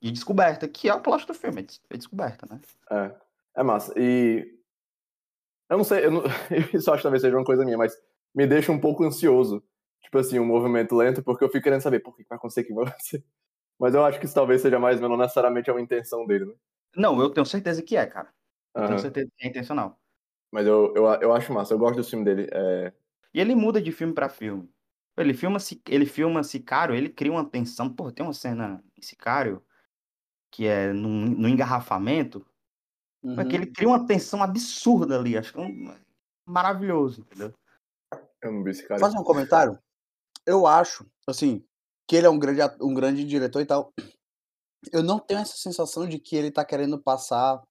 [0.00, 2.60] de descoberta, que é o plot do filme, é descoberta, né?
[2.90, 3.92] É, é massa.
[3.96, 4.60] E
[5.68, 6.22] eu não sei, eu, não...
[6.80, 7.96] só acho que talvez seja uma coisa minha, mas
[8.34, 9.62] me deixa um pouco ansioso.
[10.02, 12.74] Tipo assim, um movimento lento, porque eu fico querendo saber por que vai acontecer, que
[12.74, 13.24] vai acontecer.
[13.78, 16.54] Mas eu acho que isso talvez seja mais ou menos necessariamente uma intenção dele, né?
[16.96, 18.28] Não, eu tenho certeza que é, cara.
[18.74, 18.88] Eu uhum.
[18.88, 19.99] tenho certeza que é intencional.
[20.52, 22.48] Mas eu, eu, eu acho massa, eu gosto do filme dele.
[22.52, 22.92] É...
[23.32, 24.68] E ele muda de filme para filme.
[25.16, 25.58] Ele filma,
[25.88, 27.92] ele filma Sicário, ele cria uma tensão.
[27.92, 29.62] Pô, tem uma cena em Sicário
[30.50, 32.44] que é no, no engarrafamento,
[33.22, 33.48] uhum.
[33.48, 35.38] que ele cria uma tensão absurda ali.
[35.38, 35.94] Acho que é um,
[36.44, 37.54] maravilhoso, entendeu?
[38.42, 38.98] Eu não vi esse cara.
[38.98, 39.78] Fazer um comentário.
[40.44, 41.64] Eu acho, assim,
[42.08, 43.92] que ele é um grande, um grande diretor e tal
[44.92, 47.62] eu não tenho essa sensação de que ele tá querendo passar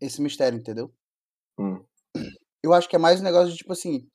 [0.00, 0.92] esse mistério, entendeu?
[1.58, 1.82] Hum.
[2.62, 4.08] Eu acho que é mais um negócio de tipo assim.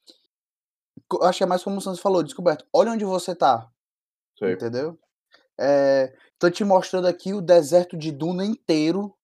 [1.12, 2.66] Eu acho que é mais como o Santos falou, descoberto.
[2.74, 3.70] Olha onde você tá.
[4.38, 4.54] Sei.
[4.54, 4.98] Entendeu?
[5.60, 9.16] É, tô te mostrando aqui o deserto de Duna inteiro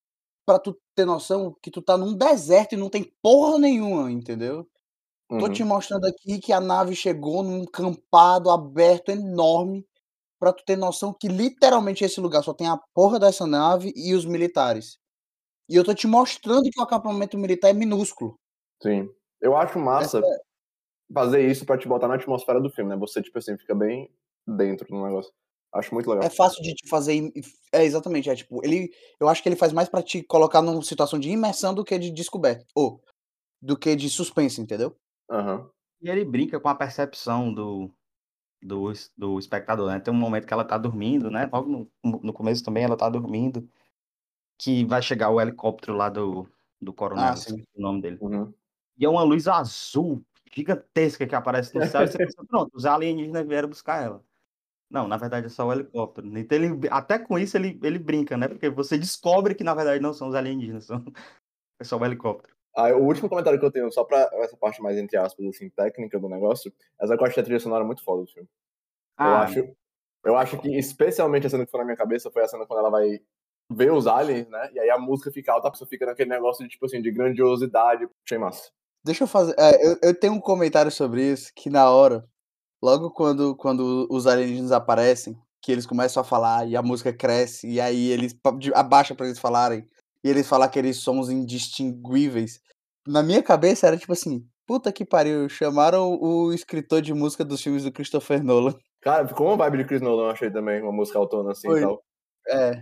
[0.46, 4.68] para tu ter noção que tu tá num deserto e não tem porra nenhuma, entendeu?
[5.30, 5.40] Uhum.
[5.40, 9.86] Tô te mostrando aqui que a nave chegou num campado aberto enorme
[10.40, 14.16] para tu ter noção que literalmente esse lugar só tem a porra dessa nave e
[14.16, 14.98] os militares.
[15.70, 18.40] E eu tô te mostrando que o acampamento militar é minúsculo.
[18.82, 19.10] Sim.
[19.42, 20.42] Eu acho massa é...
[21.14, 22.98] fazer isso para te botar na atmosfera do filme, né?
[22.98, 24.12] Você, tipo assim, fica bem
[24.48, 25.32] dentro do negócio.
[25.72, 26.26] Acho muito legal.
[26.26, 27.32] É fácil de te fazer.
[27.72, 28.30] É, exatamente.
[28.30, 28.92] É tipo, ele.
[29.20, 31.98] Eu acho que ele faz mais para te colocar numa situação de imersão do que
[32.00, 32.66] de descoberta.
[32.74, 33.02] Ou
[33.62, 34.96] do que de suspense, entendeu?
[35.30, 35.58] Aham.
[35.58, 35.70] Uhum.
[36.02, 37.92] E ele brinca com a percepção do,
[38.62, 40.00] do, do espectador, né?
[40.00, 41.50] Tem um momento que ela tá dormindo, né?
[41.52, 43.70] Logo no, no começo também ela tá dormindo,
[44.58, 46.48] que vai chegar o helicóptero lá do,
[46.82, 48.18] do coronel, ah, o nome dele.
[48.22, 48.54] Uhum.
[49.00, 52.86] E é uma luz azul gigantesca que aparece no céu e você pensa, pronto, os
[52.86, 54.24] alienígenas vieram buscar ela.
[54.90, 56.28] Não, na verdade é só o helicóptero.
[56.38, 58.48] Então ele, até com isso ele, ele brinca, né?
[58.48, 61.04] Porque você descobre que na verdade não são os alienígenas, são,
[61.80, 62.54] é só o helicóptero.
[62.76, 65.70] Ah, o último comentário que eu tenho, só pra essa parte mais, entre aspas, assim,
[65.70, 68.48] técnica do negócio, essa parte da trilha sonora é muito foda do filme.
[69.18, 69.26] Ah.
[69.26, 69.76] Eu, acho,
[70.26, 72.80] eu acho que, especialmente a cena que foi na minha cabeça, foi a cena quando
[72.80, 73.20] ela vai
[73.72, 74.72] ver os aliens, né?
[74.74, 77.12] E aí a música fica alta, a pessoa fica naquele negócio de, tipo assim, de
[77.12, 78.08] grandiosidade.
[78.26, 78.72] Achei massa.
[79.04, 79.56] Deixa eu fazer.
[79.58, 82.26] É, eu, eu tenho um comentário sobre isso, que na hora,
[82.82, 87.68] logo quando, quando os alienígenas aparecem, que eles começam a falar e a música cresce,
[87.68, 88.36] e aí eles
[88.74, 89.88] abaixa para eles falarem
[90.24, 92.62] e eles falar aqueles sons indistinguíveis.
[93.08, 97.62] Na minha cabeça era tipo assim, puta que pariu, chamaram o escritor de música dos
[97.62, 98.76] filmes do Christopher Nolan.
[99.02, 101.80] Cara, ficou uma vibe de Chris Nolan, eu achei também, uma música autônoma assim Foi.
[101.80, 102.04] e tal.
[102.48, 102.82] É.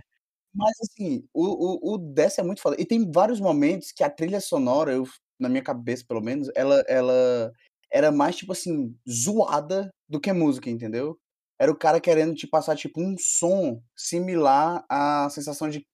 [0.54, 2.76] Mas assim, o, o, o Dessa é muito foda.
[2.78, 5.04] E tem vários momentos que a trilha sonora, eu,
[5.38, 7.52] na minha cabeça pelo menos, ela, ela
[7.90, 11.18] era mais tipo assim, zoada do que música, entendeu?
[11.58, 15.84] Era o cara querendo te passar tipo um som similar à sensação de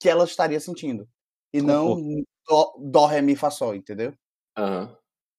[0.00, 1.08] que ela estaria sentindo.
[1.52, 1.96] E não
[2.48, 4.14] dó, dó, ré, mi, fá, sol, entendeu?
[4.58, 4.96] Uhum.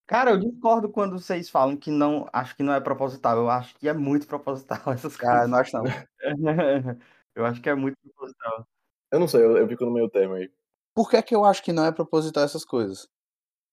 [0.08, 3.38] Cara, eu discordo quando vocês falam que não, acho que não é proposital.
[3.38, 5.44] Eu acho que é muito proposital essas coisas.
[5.44, 5.84] Ah, não acho não.
[7.36, 8.68] eu acho que é muito proposital.
[9.12, 10.52] Eu não sei, eu, eu fico no meio termo aí.
[10.94, 13.08] Por que, é que eu acho que não é proposital essas coisas?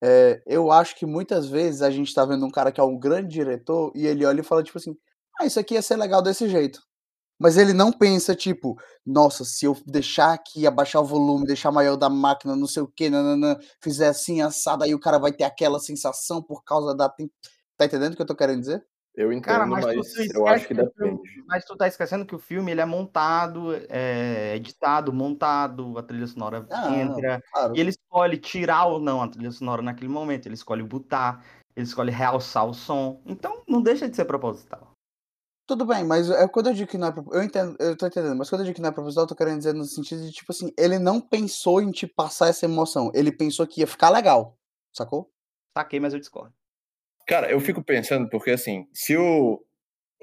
[0.02, 2.98] É, eu acho que muitas vezes a gente tá vendo um cara que é um
[2.98, 4.96] grande diretor e ele olha e fala, tipo assim,
[5.40, 6.80] ah, isso aqui ia ser legal desse jeito.
[7.40, 11.96] Mas ele não pensa, tipo, nossa, se eu deixar aqui, abaixar o volume, deixar maior
[11.96, 15.78] da máquina, não sei o nananã, fizer assim, assado, aí o cara vai ter aquela
[15.80, 17.08] sensação por causa da.
[17.76, 18.84] Tá entendendo o que eu tô querendo dizer?
[19.18, 20.90] Eu entendo, Cara, mas, mas eu acho que, que.
[20.90, 26.04] Filme, mas tu tá esquecendo que o filme ele é montado, é editado, montado, a
[26.04, 27.42] trilha sonora ah, entra.
[27.52, 27.76] Claro.
[27.76, 30.46] E ele escolhe tirar ou não a trilha sonora naquele momento.
[30.46, 33.20] Ele escolhe botar, ele escolhe realçar o som.
[33.26, 34.92] Então não deixa de ser proposital.
[35.66, 38.36] Tudo bem, mas é quando eu digo que não é eu entendo, eu tô entendendo,
[38.36, 40.30] mas quando eu digo que não é proposital, eu tô querendo dizer no sentido de,
[40.30, 44.10] tipo assim, ele não pensou em te passar essa emoção, ele pensou que ia ficar
[44.10, 44.56] legal,
[44.96, 45.28] sacou?
[45.76, 46.57] Saquei, mas eu discordo.
[47.28, 49.62] Cara, eu fico pensando, porque assim, se o,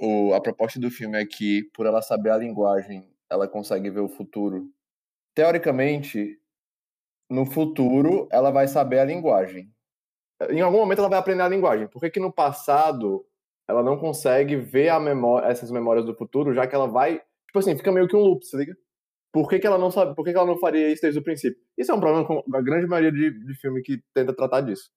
[0.02, 4.00] o, a proposta do filme é que, por ela saber a linguagem, ela consegue ver
[4.00, 4.68] o futuro,
[5.36, 6.39] teoricamente,
[7.30, 9.72] no futuro, ela vai saber a linguagem.
[10.50, 11.88] Em algum momento ela vai aprender a linguagem.
[11.88, 13.24] Por que, que no passado
[13.68, 17.22] ela não consegue ver a memória, essas memórias do futuro, já que ela vai.
[17.48, 18.76] Tipo assim, fica meio que um loop, se liga?
[19.32, 20.15] Por que, que ela não sabe?
[20.15, 21.62] Por que, que ela não faria isso desde o princípio?
[21.78, 24.89] Isso é um problema com a grande maioria de, de filme que tenta tratar disso.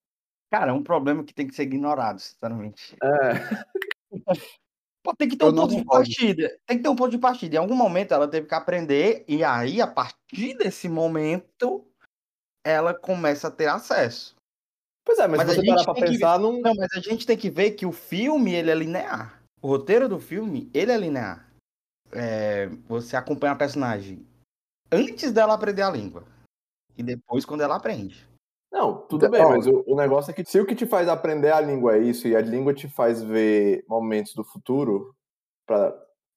[0.50, 2.96] Cara, é um problema que tem que ser ignorado, sinceramente.
[3.02, 3.32] É.
[5.02, 6.58] Pô, tem que ter um ponto de partida.
[6.66, 7.56] Tem que ter um ponto de partida.
[7.56, 11.86] Em algum momento ela teve que aprender, e aí, a partir desse momento,
[12.64, 14.34] ela começa a ter acesso.
[15.04, 16.60] Pois é, mas, mas se você parar pra pensar, não...
[16.60, 16.74] não.
[16.74, 19.42] mas a gente tem que ver que o filme, ele é linear.
[19.62, 21.50] O roteiro do filme, ele é linear.
[22.12, 24.26] É, você acompanha a personagem
[24.92, 26.24] antes dela aprender a língua.
[26.96, 28.27] E depois quando ela aprende.
[28.70, 31.50] Não, tudo bem, mas o, o, negócio é que se o que te faz aprender
[31.50, 35.14] a língua é isso, e a língua te faz ver momentos do futuro
[35.66, 35.94] para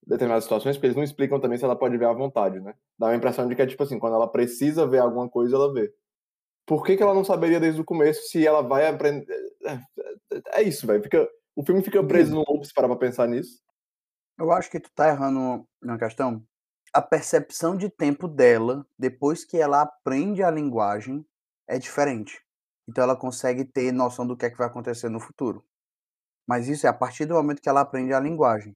[0.08, 2.74] determinadas situações, porque eles não explicam também se ela pode ver à vontade, né?
[2.98, 5.74] Dá uma impressão de que é tipo assim, quando ela precisa ver alguma coisa, ela
[5.74, 5.94] vê
[6.66, 9.36] por que, que ela não saberia desde o começo se ela vai aprender.
[9.66, 11.04] É, é, é isso, velho.
[11.04, 11.28] Fica...
[11.54, 13.60] O filme fica preso no loop se parar pra pensar nisso.
[14.40, 16.42] Eu acho que tu tá errando na questão.
[16.94, 21.26] A percepção de tempo dela, depois que ela aprende a linguagem,
[21.68, 22.42] é diferente.
[22.88, 25.64] Então ela consegue ter noção do que é que vai acontecer no futuro.
[26.48, 28.76] Mas isso é a partir do momento que ela aprende a linguagem.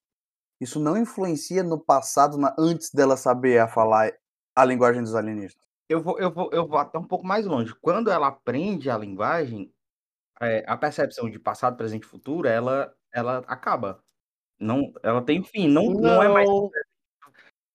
[0.62, 4.12] Isso não influencia no passado, na, antes dela saber a falar
[4.56, 7.74] a linguagem dos alienígenas eu vou, eu vou, eu vou até um pouco mais longe.
[7.82, 9.72] Quando ela aprende a linguagem,
[10.42, 14.04] é, a percepção de passado, presente e futuro, ela, ela acaba.
[14.60, 16.50] Não, ela tem fim, não, não, não é mais.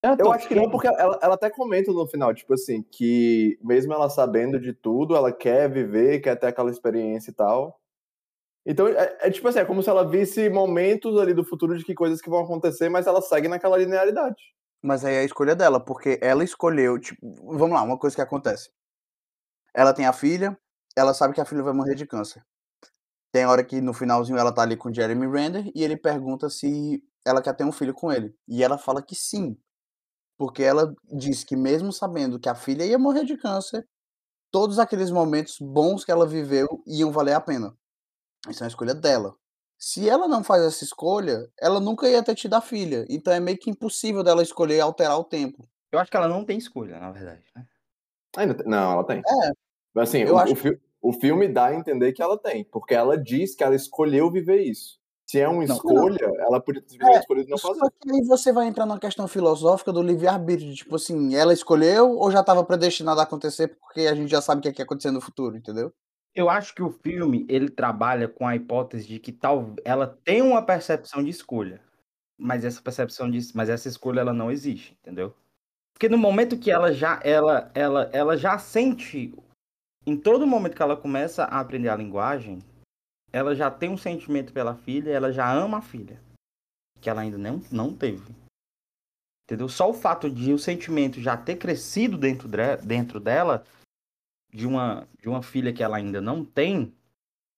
[0.03, 3.59] Eu, eu acho que não, porque ela, ela até comenta no final, tipo assim, que
[3.61, 7.79] mesmo ela sabendo de tudo, ela quer viver, quer ter aquela experiência e tal.
[8.65, 11.83] Então, é, é, tipo assim, é como se ela visse momentos ali do futuro de
[11.83, 14.41] que coisas que vão acontecer, mas ela segue naquela linearidade.
[14.81, 17.19] Mas aí é a escolha dela, porque ela escolheu, tipo,
[17.55, 18.71] vamos lá, uma coisa que acontece.
[19.73, 20.57] Ela tem a filha,
[20.95, 22.43] ela sabe que a filha vai morrer de câncer.
[23.31, 27.03] Tem hora que no finalzinho ela tá ali com Jeremy Renner e ele pergunta se
[27.25, 28.35] ela quer ter um filho com ele.
[28.47, 29.57] E ela fala que sim.
[30.41, 33.87] Porque ela diz que mesmo sabendo que a filha ia morrer de câncer,
[34.49, 37.77] todos aqueles momentos bons que ela viveu iam valer a pena.
[38.49, 39.35] Isso é uma escolha dela
[39.81, 43.03] se ela não faz essa escolha, ela nunca ia ter tido a filha.
[43.09, 45.67] Então é meio que impossível dela escolher alterar o tempo.
[45.91, 47.65] Eu acho que ela não tem escolha, na verdade, né?
[48.37, 49.17] Ainda não, ela tem.
[49.19, 49.99] É.
[49.99, 50.53] Assim, eu o, acho...
[50.53, 53.75] o, fi o filme dá a entender que ela tem, porque ela diz que ela
[53.75, 55.00] escolheu viver isso.
[55.31, 56.41] Se é uma escolha, não.
[56.41, 57.79] ela podia ter é, escolhido não fazer.
[57.79, 62.17] Só que aí você vai entrar numa questão filosófica do livre-arbítrio, tipo assim, ela escolheu
[62.17, 64.81] ou já estava predestinado a acontecer porque a gente já sabe o que, é que
[64.81, 65.93] ia acontecer no futuro, entendeu?
[66.35, 70.41] Eu acho que o filme ele trabalha com a hipótese de que tal ela tem
[70.41, 71.79] uma percepção de escolha,
[72.37, 75.33] mas essa percepção de, mas essa escolha ela não existe, entendeu?
[75.93, 79.33] Porque no momento que ela já ela ela ela já sente
[80.05, 82.59] em todo momento que ela começa a aprender a linguagem,
[83.31, 86.21] ela já tem um sentimento pela filha, ela já ama a filha,
[86.99, 88.35] que ela ainda não, não teve.
[89.45, 89.67] Entendeu?
[89.67, 93.65] Só o fato de o sentimento já ter crescido dentro, de, dentro dela
[94.53, 96.93] de uma, de uma filha que ela ainda não tem,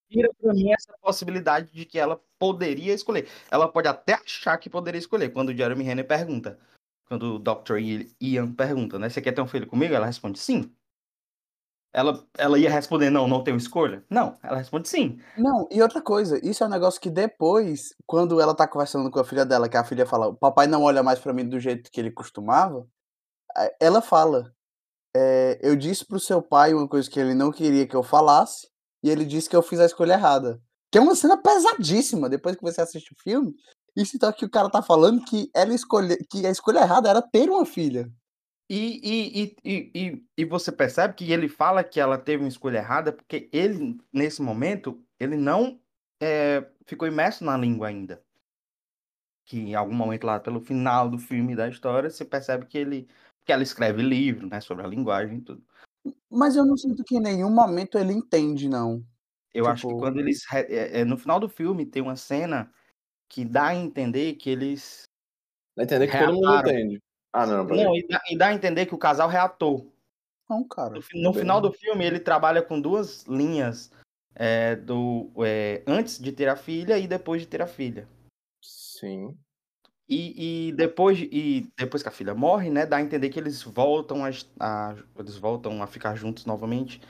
[0.10, 3.28] tira para mim essa possibilidade de que ela poderia escolher.
[3.50, 5.30] Ela pode até achar que poderia escolher.
[5.30, 6.60] Quando o Jeremy Renner pergunta,
[7.06, 7.78] quando o Dr.
[8.22, 9.10] Ian pergunta, né?
[9.10, 9.94] Você quer ter um filho comigo?
[9.94, 10.72] Ela responde sim.
[11.94, 14.04] Ela, ela ia responder não, não tenho escolha?
[14.10, 15.20] Não, ela responde sim.
[15.38, 19.20] Não, e outra coisa, isso é um negócio que depois, quando ela tá conversando com
[19.20, 21.60] a filha dela, que a filha fala, o papai não olha mais para mim do
[21.60, 22.88] jeito que ele costumava,
[23.80, 24.52] ela fala,
[25.16, 28.68] é, eu disse pro seu pai uma coisa que ele não queria que eu falasse,
[29.04, 30.60] e ele disse que eu fiz a escolha errada.
[30.92, 33.54] Que é uma cena pesadíssima, depois que você assiste o filme.
[33.96, 37.22] Isso então que o cara tá falando que ela escolhe, que a escolha errada era
[37.22, 38.10] ter uma filha.
[38.70, 42.78] E, e, e, e, e, você percebe que ele fala que ela teve uma escolha
[42.78, 45.80] errada, porque ele, nesse momento, ele não
[46.22, 48.24] é, ficou imerso na língua ainda.
[49.46, 53.08] Que em algum momento lá, pelo final do filme da história, você percebe que ele
[53.46, 55.62] que ela escreve livro, né, sobre a linguagem e tudo.
[56.30, 59.06] Mas eu não sinto que em nenhum momento ele entende, não.
[59.54, 60.42] Eu acho que Tipo- quando eles.
[60.54, 62.74] é, é, no final do filme tem uma cena
[63.30, 65.04] que dá a entender que eles.
[65.76, 67.02] Dá a entender que todo mundo entende.
[67.34, 67.84] Ah, não, peraí.
[67.84, 69.92] Não, e dá, e dá a entender que o casal reatou.
[70.48, 70.94] Não, cara.
[71.14, 73.92] No, no final do filme, ele trabalha com duas linhas
[74.36, 78.08] é, do é, antes de ter a filha e depois de ter a filha.
[78.62, 79.36] Sim.
[80.08, 83.40] E, e depois, de- e depois que a filha morre, né, dá a entender que
[83.40, 87.02] eles voltam a, a- eles voltam a ficar juntos novamente,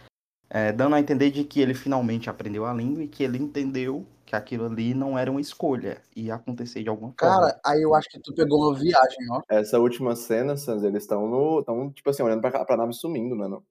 [0.50, 4.06] é, dando a entender de que ele finalmente aprendeu a língua e que ele entendeu
[4.34, 7.36] que aquilo ali não era uma escolha, ia acontecer de alguma forma.
[7.36, 9.42] Cara, aí eu acho que tu pegou uma viagem, ó.
[9.48, 11.60] Essa última cena, Sans, eles estão no.
[11.60, 13.48] Estão, tipo assim, olhando pra, pra nave sumindo, né?
[13.48, 13.64] Não?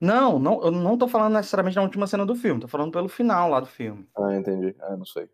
[0.00, 3.08] Não, não, eu não tô falando necessariamente da última cena do filme, tô falando pelo
[3.08, 4.08] final lá do filme.
[4.16, 4.74] Ah, entendi.
[4.80, 5.28] Ah, não sei.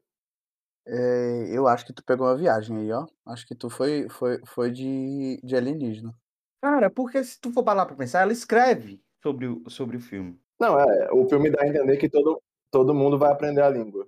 [0.86, 3.06] É, eu acho que tu pegou uma viagem aí, ó.
[3.24, 6.12] Acho que tu foi, foi, foi de, de alienígena.
[6.60, 10.38] Cara, porque se tu for parar pra pensar, ela escreve sobre o, sobre o filme.
[10.60, 11.12] Não, é.
[11.12, 14.06] O filme dá a entender que todo, todo mundo vai aprender a língua.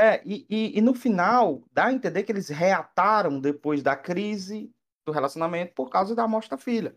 [0.00, 4.72] É, e, e, e no final dá a entender que eles reataram depois da crise
[5.04, 6.96] do relacionamento por causa da morte da filha.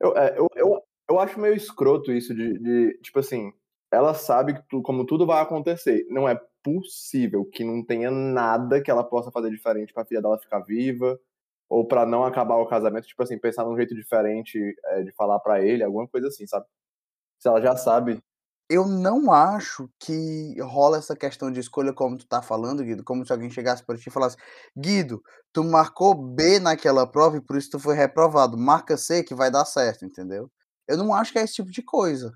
[0.00, 3.52] Eu, é, eu, eu, eu acho meio escroto isso de, de, tipo assim,
[3.92, 6.06] ela sabe que tu, como tudo vai acontecer.
[6.08, 10.38] Não é possível que não tenha nada que ela possa fazer diferente pra filha dela
[10.38, 11.18] ficar viva,
[11.68, 15.40] ou pra não acabar o casamento, tipo assim, pensar num jeito diferente é, de falar
[15.40, 16.66] pra ele, alguma coisa assim, sabe?
[17.40, 18.22] Se ela já sabe.
[18.68, 23.24] Eu não acho que rola essa questão de escolha como tu tá falando, Guido, como
[23.24, 24.36] se alguém chegasse pra ti e falasse,
[24.76, 25.22] Guido,
[25.52, 28.56] tu marcou B naquela prova e por isso tu foi reprovado.
[28.56, 30.50] Marca C que vai dar certo, entendeu?
[30.88, 32.32] Eu não acho que é esse tipo de coisa.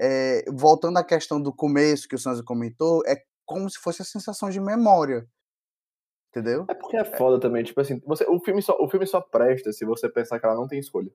[0.00, 4.04] É, voltando à questão do começo que o Sanza comentou, é como se fosse a
[4.04, 5.26] sensação de memória.
[6.30, 6.66] Entendeu?
[6.68, 9.72] É porque é foda também, tipo assim, você, o, filme só, o filme só presta
[9.72, 11.10] se você pensar que ela não tem escolha.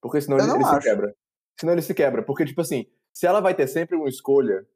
[0.00, 1.14] Porque senão ele, não ele se quebra.
[1.60, 2.22] Senão ele se quebra.
[2.22, 4.66] Porque, tipo assim, se ela vai ter sempre uma escolha,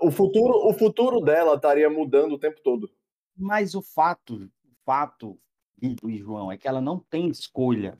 [0.00, 2.90] o futuro, o futuro dela estaria mudando o tempo todo.
[3.36, 5.40] Mas o fato, o fato,
[5.78, 7.98] Guido e João, é que ela não tem escolha.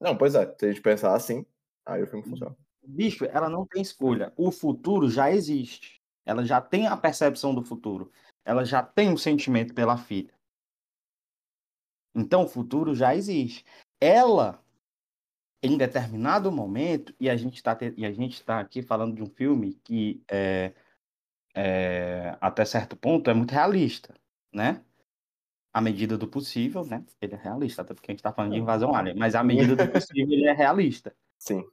[0.00, 1.44] Não, pois é, se a gente pensar assim,
[1.84, 2.56] aí o filme funciona.
[2.82, 4.32] Bicho, ela não tem escolha.
[4.36, 6.00] O futuro já existe.
[6.24, 8.12] Ela já tem a percepção do futuro.
[8.44, 10.32] Ela já tem o sentimento pela filha.
[12.14, 13.64] Então o futuro já existe.
[14.00, 14.62] Ela,
[15.64, 20.74] em determinado momento, e a gente está tá aqui falando de um filme que é,
[21.54, 24.14] é, até certo ponto é muito realista,
[24.52, 24.84] né?
[25.72, 27.02] À medida do possível, né?
[27.18, 29.74] Ele é realista, até porque a gente está falando de invasão alien, mas à medida
[29.74, 31.16] do possível ele é realista.
[31.38, 31.64] Sim.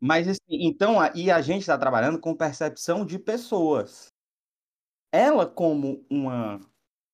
[0.00, 4.12] Mas assim, então, e a gente está trabalhando com percepção de pessoas.
[5.10, 6.60] Ela, como uma,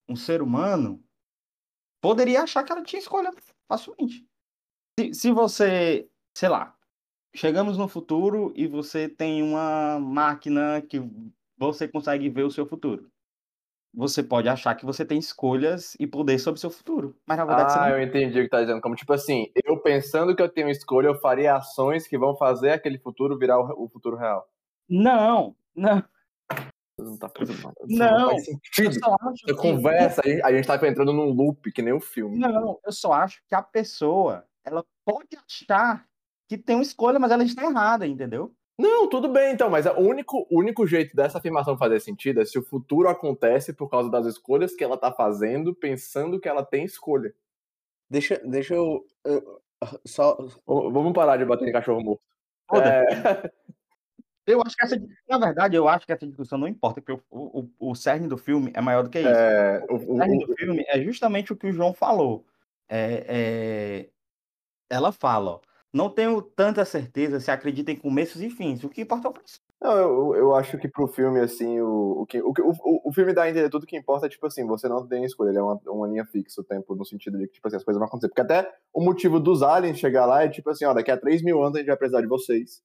[0.07, 1.03] um ser humano,
[1.99, 3.31] poderia achar que ela tinha escolha
[3.67, 4.27] facilmente.
[4.99, 6.75] Se, se você, sei lá,
[7.35, 11.01] chegamos no futuro e você tem uma máquina que
[11.57, 13.11] você consegue ver o seu futuro.
[13.93, 17.17] Você pode achar que você tem escolhas e poder sobre o seu futuro.
[17.27, 18.81] Mas na verdade você Ah, não eu entendi o que tá dizendo.
[18.81, 22.71] Como, tipo assim, eu pensando que eu tenho escolha, eu faria ações que vão fazer
[22.71, 24.49] aquele futuro virar o, o futuro real.
[24.89, 26.05] Não, não,
[26.99, 27.75] Não tá fazendo nada.
[27.89, 29.01] Não, faz eu sentido.
[29.45, 32.39] que conversa, a gente, tá entrando num loop, que nem o filme.
[32.39, 36.07] Não, eu só acho que a pessoa, ela pode achar
[36.51, 38.53] que tem uma escolha, mas ela está errada, entendeu?
[38.77, 42.45] Não, tudo bem, então, mas o único, o único jeito dessa afirmação fazer sentido é
[42.45, 46.65] se o futuro acontece por causa das escolhas que ela tá fazendo, pensando que ela
[46.65, 47.33] tem escolha.
[48.11, 49.63] Deixa, deixa eu, eu-
[50.05, 52.21] só V- Vamos parar de bater em cachorro morto.
[52.85, 53.49] É,
[54.47, 57.71] Eu acho que essa, na verdade, eu acho que essa discussão não importa, porque o,
[57.79, 59.29] o, o cerne do filme é maior do que isso.
[59.31, 62.45] é, o- O cerne do filme é justamente o que o João falou.
[62.89, 64.11] É, é,
[64.89, 65.61] ela fala, ó,
[65.93, 68.85] não tenho tanta certeza se acredita em começos e fins.
[68.85, 69.71] O que importa é o princípio.
[69.83, 73.33] Não, eu, eu acho que pro filme, assim, o, o, que, o, o, o filme
[73.33, 75.63] dá a entender tudo que importa é, tipo assim, você não tem escolha, ele é
[75.63, 78.07] uma, uma linha fixa o tempo, no sentido de que, tipo assim, as coisas vão
[78.07, 78.29] acontecer.
[78.29, 81.43] Porque até o motivo dos aliens chegar lá é, tipo assim, ó, daqui a 3
[81.43, 82.83] mil anos a gente vai precisar de vocês.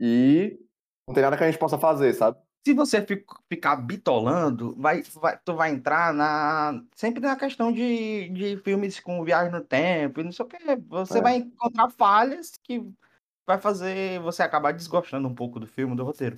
[0.00, 0.58] E
[1.06, 2.38] não tem nada que a gente possa fazer, sabe?
[2.66, 8.28] Se você fi- ficar bitolando, vai, vai- tu vai entrar na sempre na questão de,
[8.30, 10.58] de filmes com viagem no tempo e não sei o quê.
[10.88, 11.22] Você É.
[11.22, 12.84] vai encontrar falhas que
[13.46, 16.34] vai fazer você acabar desgostando um pouco do filme, do roteiro.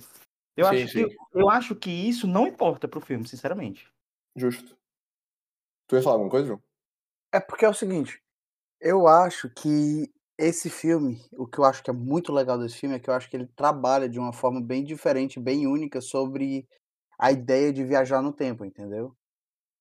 [0.55, 1.15] Eu, Sim, acho, que, sim.
[1.33, 3.91] eu acho que isso não importa pro filme, sinceramente.
[4.35, 4.77] Justo.
[5.87, 6.61] Tu ia falar alguma coisa, João?
[7.33, 8.21] É porque é o seguinte,
[8.79, 12.95] Eu acho que esse filme, o que eu acho que é muito legal desse filme
[12.95, 16.65] é que eu acho que ele trabalha de uma forma bem diferente, bem única sobre
[17.19, 19.13] a ideia de viajar no tempo, entendeu?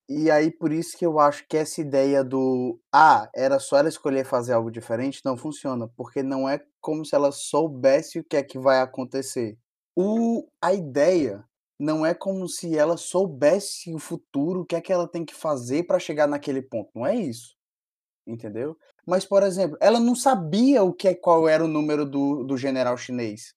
[0.08, 3.88] E aí por isso que eu acho que essa ideia do ah, era só ela
[3.88, 8.36] escolher fazer algo diferente não funciona, porque não é como se ela soubesse o que
[8.36, 9.56] é que vai acontecer.
[9.94, 11.44] O a ideia
[11.78, 15.34] não é como se ela soubesse o futuro, o que é que ela tem que
[15.34, 17.56] fazer para chegar naquele ponto, não é isso.
[18.26, 18.76] Entendeu?
[19.08, 22.58] Mas, por exemplo, ela não sabia o que é qual era o número do do
[22.58, 23.54] general chinês.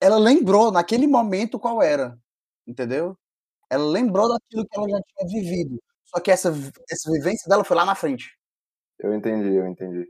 [0.00, 2.18] Ela lembrou naquele momento qual era,
[2.66, 3.16] entendeu?
[3.70, 6.50] Ela lembrou daquilo que ela já tinha vivido, só que essa
[6.90, 8.36] essa vivência dela foi lá na frente.
[9.00, 10.08] Eu entendi, eu entendi.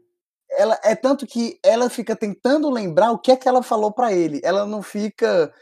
[0.53, 4.13] Ela é tanto que ela fica tentando lembrar o que é que ela falou pra
[4.13, 5.53] ele, ela não fica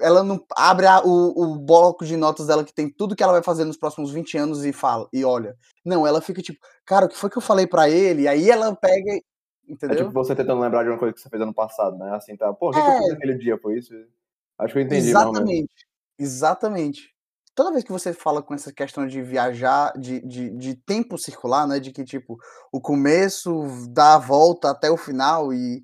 [0.00, 3.32] ela não abre a o o bloco de notas dela que tem tudo que ela
[3.32, 5.56] vai fazer nos próximos 20 anos e fala e olha.
[5.84, 8.74] Não, ela fica tipo: "Cara, o que foi que eu falei pra ele?" Aí ela
[8.76, 9.22] pega e
[9.88, 10.12] É tipo entendeu?
[10.12, 12.70] você tentando lembrar de uma coisa que você fez ano passado, né, assim, tá: "Pô,
[12.70, 13.10] o que que eu fiz É.
[13.10, 13.58] naquele dia?
[13.58, 13.92] Foi isso?"
[14.58, 15.08] Acho que eu entendi.
[15.10, 15.74] Exatamente,
[16.18, 17.10] exatamente.
[17.54, 21.66] Toda vez que você fala com essa questão de viajar, de de de tempo circular,
[21.68, 22.36] né, de que tipo,
[22.72, 25.82] o começo dá a volta até o final e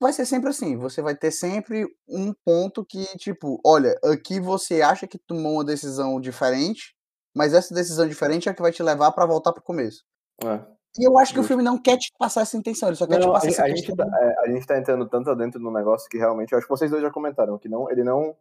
[0.00, 4.82] vai ser sempre assim, você vai ter sempre um ponto que tipo: "Olha, aqui você
[4.82, 6.94] acha que tomou uma decisão diferente,
[7.36, 10.04] mas essa decisão diferente é a que vai te levar pra voltar para o começo".
[10.42, 13.06] É, E eu acho que o filme não quer te passar essa intenção, ele só
[13.08, 15.08] quer te Não, a passar gen essa a gente tá é, a gente tá entrando
[15.08, 17.90] tanto dentro do negócio que realmente eu acho que vocês 2 já comentaram, que não
[17.90, 18.36] ele não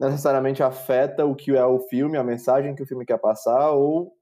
[0.00, 4.12] necessariamente afeta o que é o filme, a mensagem que o filme quer passar ou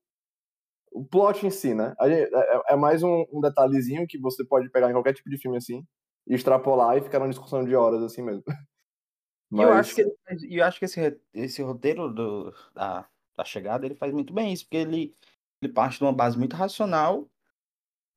[0.92, 1.94] o plot em si, né.
[2.00, 5.30] A é é é mais um um detalhezinho que você pode pegar em qualquer tipo
[5.30, 5.84] de filme, assim,
[6.26, 8.44] extrapolar e ficar numa discussão de horas, assim mesmo.
[9.56, 10.02] E eu acho Mas que
[10.50, 14.64] eu acho que esse esse roteiro do da da Chegada, ele faz muito bem isso,
[14.64, 15.16] porque ele
[15.62, 17.28] ele parte de uma base muito racional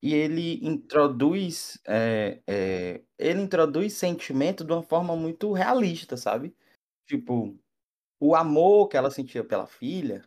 [0.01, 6.55] e ele introduz, eh eh, ele introduz sentimento de uma forma muito realista, sabe.
[7.07, 7.57] Tipo,
[8.21, 10.25] o amor que ela sentia pela filha,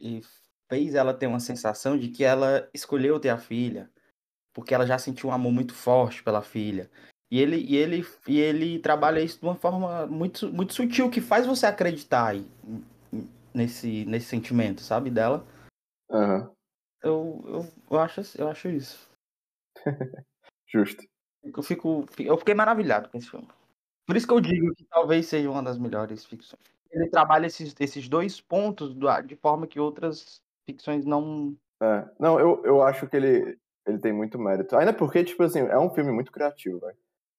[0.00, 0.22] e
[0.70, 3.90] fez ela ter uma sensação de que ela escolheu ter a filha,
[4.56, 6.90] porque ela já sentiu um amor muito forte pela filha.
[7.30, 11.20] E ele e ele e ele trabalha isso de uma forma muito muito sutil, que
[11.20, 12.34] faz você acreditar
[13.52, 15.46] nesse nesse sentimento, sabe, dela.
[16.10, 16.50] Aham.
[17.02, 19.10] Eu eu eu acho assi eu acho isso.
[20.66, 21.04] Justo.
[21.44, 23.48] Eu fico eu fiquei maravilhado com esse filme.
[24.06, 26.62] Por isso que eu digo que talvez seja uma das melhores ficções.
[26.90, 28.96] Ele trabalha esses esses 2 pontos
[29.26, 32.08] de forma que outras ficções não É.
[32.18, 34.76] Não, eu eu acho que ele ele tem muito mérito.
[34.76, 36.96] Ainda porque, tipo assim, é um filme muito criativo, velho.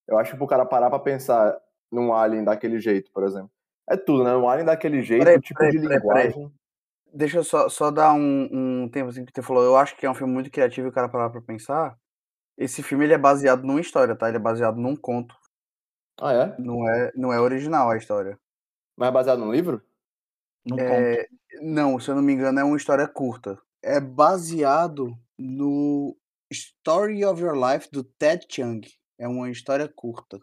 [0.07, 1.57] Eu acho que pro cara parar pra pensar
[1.91, 3.51] num Alien daquele jeito, por exemplo,
[3.89, 5.93] é tudo, né, um Alien daquele jeito, Espera aí, o tipo espera aí, de espera
[5.95, 6.27] aí, espera aí.
[6.27, 6.53] linguagem
[7.13, 10.05] Deixa eu só só dar um um tempo, assim, que você falou, eu acho que
[10.05, 11.97] é um filme muito criativo e o cara parar pra pensar,
[12.57, 15.35] esse filme ele é baseado numa história, tá, ele é baseado num conto.
[16.21, 16.55] Ah, é?
[16.59, 18.39] Não é não é original a história.
[18.97, 19.81] Mas é baseado num livro?
[20.65, 20.91] Num conto.
[20.91, 21.27] Eh,
[21.61, 23.59] não, se eu não me engano é uma história curta.
[23.83, 26.15] É baseado no
[26.51, 28.87] Story of Your Life do Ted Chiang,
[29.19, 30.39] é uma história curta,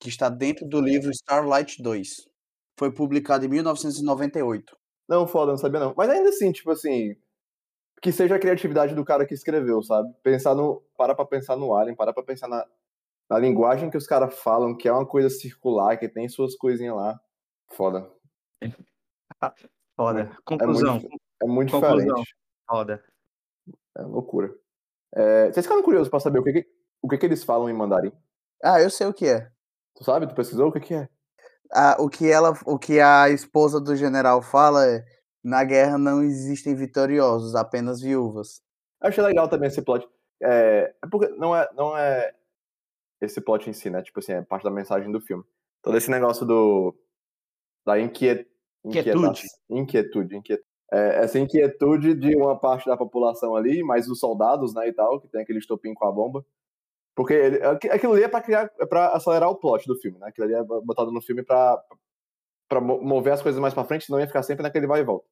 [0.00, 2.28] que está dentro do livro Starlight 2.
[2.78, 4.76] Foi publicado em 1998.
[5.08, 5.94] Não, foda, não sabia não.
[5.96, 7.16] Mas ainda assim, tipo assim,
[8.00, 10.12] que seja a criatividade do cara que escreveu, sabe.
[10.22, 12.66] Pensar no parar pra pensar no Alien, parar pra pensar na
[13.30, 16.94] na linguagem que os cara falam, que é uma coisa circular, que tem suas coisinha
[16.94, 17.20] lá.
[17.72, 18.10] Foda.
[19.96, 20.20] Foda.
[20.20, 21.00] É muito Conclusão.
[21.42, 21.98] é muito Conclusão.
[21.98, 22.34] diferente.
[22.66, 23.04] Foda.
[23.98, 24.54] É loucura.
[25.16, 26.66] Eh, vocês ficaram curiosos pra saber o que que
[27.02, 28.12] o que que eles falam em mandarim?
[28.62, 29.48] Ah, eu sei o que é.
[29.96, 30.26] Tu sabe?
[30.28, 30.68] Tu pesquisou?
[30.68, 31.08] O que que é?
[31.72, 35.04] Ah, o que ela o que a esposa do general fala é:
[35.44, 38.62] "Na guerra não existem vitoriosos, apenas viúvas".
[39.02, 40.08] Eu achei legal também esse plot.
[40.42, 42.34] Eh, é porque não é não é
[43.22, 45.44] esse plot em si, né, tipo assim, é parte da mensagem do filme.
[45.82, 46.94] Todo esse negócio do
[47.86, 48.46] da inquie
[48.84, 49.42] inquieta Quietude.
[49.70, 50.36] inquietude,
[50.92, 55.20] eh, essa inquietude de uma parte da população ali, mais os soldados, né, e tal,
[55.20, 56.44] que tem aquele estopim com a bomba.
[57.16, 60.18] Porque ele aqui aquilo ali é pra criar é pra acelerar o plot do filme,
[60.20, 61.82] né, aquilo ali é bo botado no filme pra
[62.68, 65.04] pra mo mover as coisas mais pra frente, senão ia ficar sempre naquele vai e
[65.04, 65.26] volta.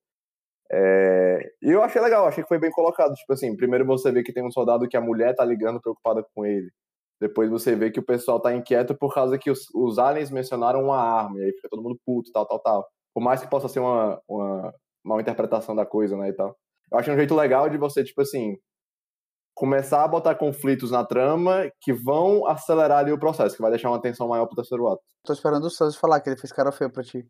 [0.72, 4.22] Eh, e eu achei legal, achei que foi bem colocado, tipo assim, primeiro você vê
[4.24, 6.70] que tem um soldado que a mulher tá ligando preocupada com ele,
[7.20, 10.84] depois você vê que o pessoal tá inquieto por causa que os os aliens mencionaram
[10.84, 12.88] uma arma, e aí fica todo mundo puto, tal, tal, tal.
[13.14, 14.74] Por mais que possa ser uma uma
[15.06, 16.56] mal interpretação da coisa, né, e tal.
[16.90, 18.56] Eu achei um jeito legal de você, tipo assim,
[19.54, 23.88] começar a botar conflitos na trama que vão acelerar ali o processo, que vai deixar
[23.90, 25.02] uma tensão maior para o terceiro ato.
[25.24, 27.26] Tô esperando o Santos falar que ele fez cara feia pra ti.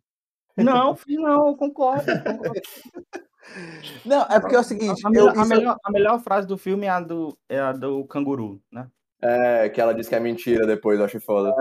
[0.57, 2.61] Não, não, eu concordo, concordo.
[4.05, 5.01] Não, é porque é o seguinte.
[5.07, 7.73] A, eu- melhor, a melhor- a melhor frase do filme é a do, é a
[7.73, 8.89] do canguru, né?
[9.23, 11.55] É, que ela disse que é mentira depois, eu acho foda.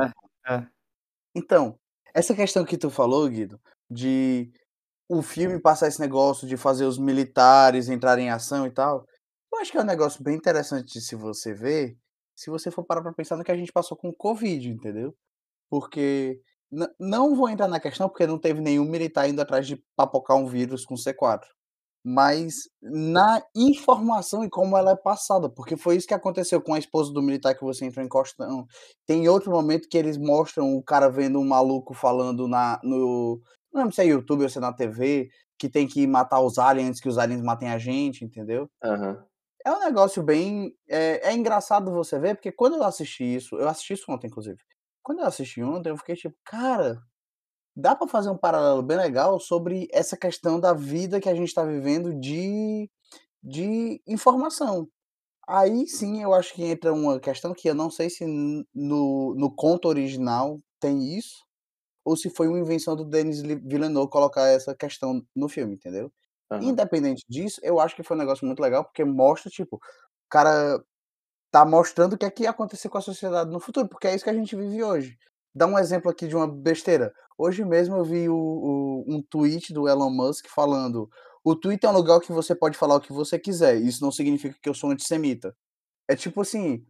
[1.35, 1.77] Então,
[2.13, 3.59] essa questão que tu falou, Guido,
[3.89, 4.51] de
[5.09, 9.05] o filme passar esse negócio de fazer os militares entrarem em ação e tal,
[9.53, 11.97] eu acho que é um negócio bem interessante se você ver,
[12.35, 15.15] se você for parar pra pensar no que a gente passou com o Covid, entendeu?
[15.69, 16.41] Porque
[16.99, 20.47] não vou entrar na questão porque não teve nenhum militar indo atrás de papocar um
[20.47, 21.41] vírus com C4.
[22.03, 26.79] Mas na informação e como ela é passada, porque foi isso que aconteceu com a
[26.79, 28.67] esposa do militar que você entrou em questão.
[29.07, 33.41] Tem outro momento que eles mostram o cara vendo um maluco falando na, no.
[33.75, 36.57] Não lembro se é YouTube ou se é na TV, que tem que matar os
[36.57, 38.69] aliens antes que os aliens matem a gente, entendeu?
[38.81, 39.21] Aham.
[39.65, 40.73] É um negócio bem.
[40.87, 44.57] É, é engraçado você ver, porque quando eu assisti isso, eu assisti isso ontem, inclusive.
[45.03, 47.01] Quando eu assisti ontem, eu fiquei tipo, cara,
[47.75, 51.53] dá pra fazer um paralelo bem legal sobre essa questão da vida que a gente
[51.53, 52.89] tá vivendo de,
[53.43, 54.87] de informação.
[55.47, 58.25] Aí sim eu acho que entra uma questão que eu não sei se
[58.73, 61.44] no, no conto original tem isso,
[62.05, 66.11] ou se foi uma invenção do Denis Villeneuve colocar essa questão no filme, entendeu?
[66.49, 66.61] aham.
[66.71, 69.81] Independente disso, eu acho que foi um negócio muito legal, porque mostra, tipo, o
[70.29, 70.81] cara
[71.51, 74.15] tá mostrando o que é que ia acontecer com a sociedade no futuro, porque é
[74.15, 75.17] isso que a gente vive hoje.
[75.53, 77.13] Dá um exemplo aqui de uma besteira.
[77.37, 81.09] Hoje mesmo eu vi o- o- um tweet do Elon Musk falando:
[81.43, 84.11] o Twitter é um lugar que você pode falar o que você quiser, isso não
[84.11, 85.55] significa que eu sou antissemita.
[86.09, 86.85] É tipo assim.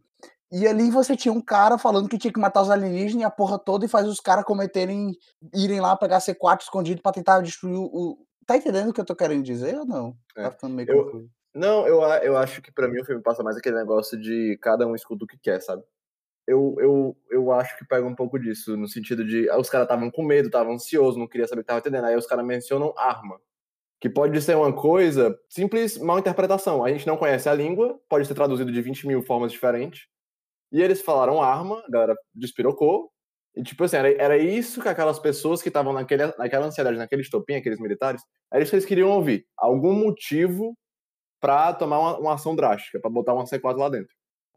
[0.52, 3.30] E ali você tinha um cara falando que tinha que matar os alienígenas e a
[3.30, 5.12] porra toda e faz os caras cometerem.
[5.54, 8.16] irem lá pegar C4 escondido pra tentar destruir o.
[8.46, 10.16] Tá entendendo o que eu tô querendo dizer ou não?
[10.36, 11.30] É, Tá ficando meio eu- confuso.
[11.54, 14.86] Não, eu, eu acho que pra mim o filme passa mais aquele negócio de cada
[14.86, 15.82] um escuta o que quer, sabe?
[16.46, 19.86] Eu, eu, eu acho que pega um pouco disso, no sentido de ah, os caras
[19.86, 22.04] estavam com medo, estavam ansiosos, não queria saber o que tava entendendo.
[22.04, 23.40] Aí os caras mencionam arma.
[23.98, 26.84] Que pode ser uma coisa simples, mal interpretação.
[26.84, 30.06] A gente não conhece a língua, pode ser traduzido de 20 mil formas diferentes.
[30.72, 33.10] E eles falaram arma, a galera despirocou.
[33.54, 37.54] E, tipo assim, era, era isso que aquelas pessoas que estavam naquela ansiedade, naquele estopim,
[37.54, 39.46] aqueles militares, era isso que eles queriam ouvir.
[39.56, 40.76] Algum motivo
[41.40, 44.14] pra tomar uma, uma ação drástica, pra botar uma C4 lá dentro.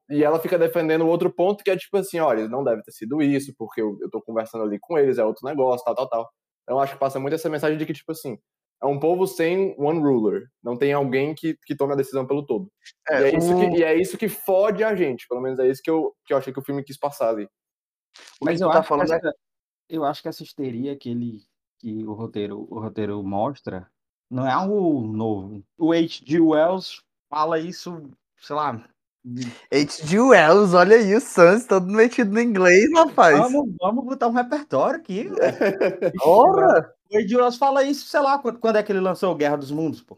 [0.09, 3.21] E ela fica defendendo outro ponto, que é tipo assim, olha, não deve ter sido
[3.21, 6.29] isso, porque eu, eu tô conversando ali com eles, é outro negócio, tal, tal, tal.
[6.63, 8.37] Então eu acho que passa muito essa mensagem de que, tipo assim,
[8.81, 10.47] é um povo sem one ruler.
[10.63, 12.71] Não tem alguém que, que tome a decisão pelo todo.
[13.09, 15.27] e, é isso que, e é isso que fode a gente.
[15.27, 17.45] Pelo menos é isso que eu, que eu achei que o filme quis passar ali.
[18.41, 19.35] O Mas eu tá acho, falando que é essa,
[19.89, 21.39] eu acho que essa histeria que, ele,
[21.79, 23.89] que o, roteiro, o roteiro mostra
[24.29, 25.63] não é algo novo.
[25.77, 26.39] O H.G.
[26.39, 28.87] Wells fala isso, sei lá.
[29.71, 30.19] H.G.
[30.19, 33.37] Wells, olha aí o Sans todo metido no inglês, rapaz.
[33.37, 35.27] Vamos, vamos botar um repertório aqui.
[36.23, 36.93] Ora!
[37.11, 37.35] O H.G.
[37.35, 40.17] Wells fala isso, sei lá, quando, é que ele lançou Guerra dos Mundos, pô?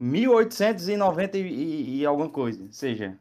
[0.00, 2.62] 1890 e, e, e alguma coisa.
[2.62, 3.18] Ou seja,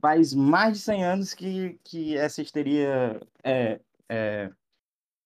[0.00, 4.50] faz mais de 100 anos que, que essa histeria é, é,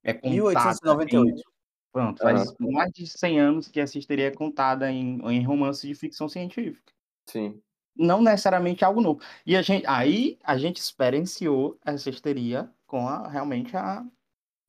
[0.02, 0.34] é contada.
[0.34, 1.38] 1898.
[1.38, 1.50] em-
[1.92, 5.94] Pronto, faz mais de 100 anos que essa histeria é contada em, em romances de
[5.94, 6.92] ficção científica.
[7.28, 7.60] Sim.
[8.00, 9.20] Não necessariamente algo novo.
[9.44, 14.02] E a gente, aí a gente experienciou essa histeria com a, realmente a,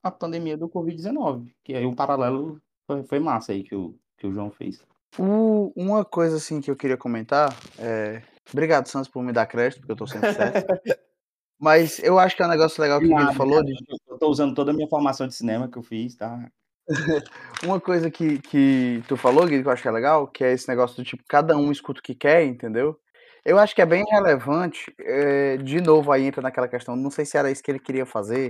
[0.04, 1.50] a pandemia do Covid-19.
[1.64, 4.84] Que aí o paralelo foi, foi massa aí que o, que o João fez.
[5.18, 8.22] Uma coisa assim que eu queria comentar é.
[8.52, 10.68] Obrigado, Sans, por me dar crédito, porque eu tô sempre certo.
[11.58, 13.64] Mas eu acho que é um negócio legal que o falou.
[13.64, 13.74] De...
[14.10, 16.52] Eu tô usando toda a minha formação de cinema que eu fiz, tá?
[17.64, 20.52] Uma coisa que, que tu falou, Guido, que eu acho que é legal, que é
[20.52, 23.00] esse negócio do tipo, cada um escuta o que quer, entendeu?
[23.44, 24.94] Eu acho que é bem relevante.
[25.00, 28.06] é, de novo, aí entra naquela questão, não sei se era isso que ele queria
[28.06, 28.50] fazer.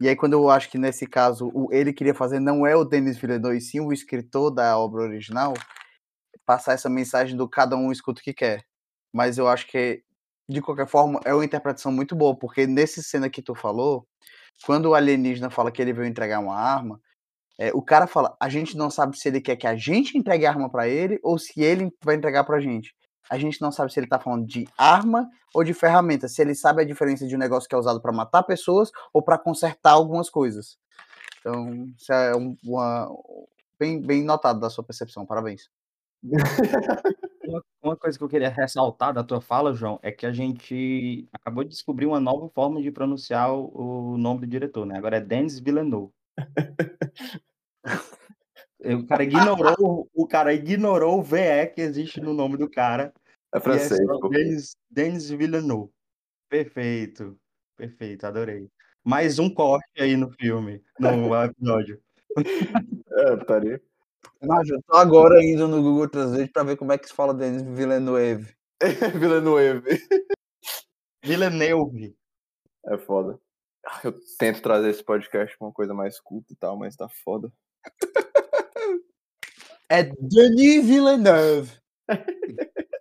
[0.00, 2.84] E aí, quando eu acho que nesse caso o ele queria fazer não é o
[2.84, 5.54] Denis Villeneuve, sim o escritor da obra original,
[6.46, 8.64] passar essa mensagem do cada um escuta o que quer.
[9.12, 10.02] Mas eu acho que,
[10.48, 14.06] de qualquer forma, é uma interpretação muito boa, porque nesse cena que tu falou,
[14.66, 17.00] quando o alienígena fala que ele veio entregar uma arma,
[17.58, 20.46] é, o cara fala, a gente não sabe se ele quer que a gente entregue
[20.46, 22.94] a arma pra ele ou se ele vai entregar pra gente.
[23.30, 26.54] A gente não sabe se ele tá falando de arma ou de ferramenta, se ele
[26.54, 29.92] sabe a diferença de um negócio que é usado pra matar pessoas ou pra consertar
[29.92, 30.78] algumas coisas.
[31.40, 33.08] Então, isso é um- uma
[33.78, 35.26] bem, bem notado da sua percepção.
[35.26, 35.70] Parabéns.
[37.44, 41.28] Uma, uma coisa que eu queria ressaltar da tua fala, João, é que a gente
[41.32, 44.96] acabou de descobrir uma nova forma de pronunciar o, o nome do diretor, né?
[44.96, 46.12] Agora é Denis Villeneuve.
[48.84, 53.12] O cara ignorou, o cara ignorou o VE que existe no nome do cara.
[53.54, 54.28] É é francês, pô.
[54.28, 55.92] Denis, Denis Villeneuve.
[56.48, 57.38] Perfeito.
[57.76, 58.68] Perfeito, adorei.
[59.04, 62.00] Mais um corte aí no filme, no episódio.
[63.10, 63.80] É, putaria.
[64.40, 67.34] Mas eu tô agora indo no Google Translate pra ver como é que se fala
[67.34, 68.52] Denis Villeneuve.
[69.14, 70.02] Villeneuve.
[71.22, 72.16] Villeneuve.
[72.86, 73.38] É foda.
[74.02, 77.52] Eu tento trazer esse podcast pra uma coisa mais culta e tal, mas tá foda.
[79.92, 81.70] É Denis Villeneuve.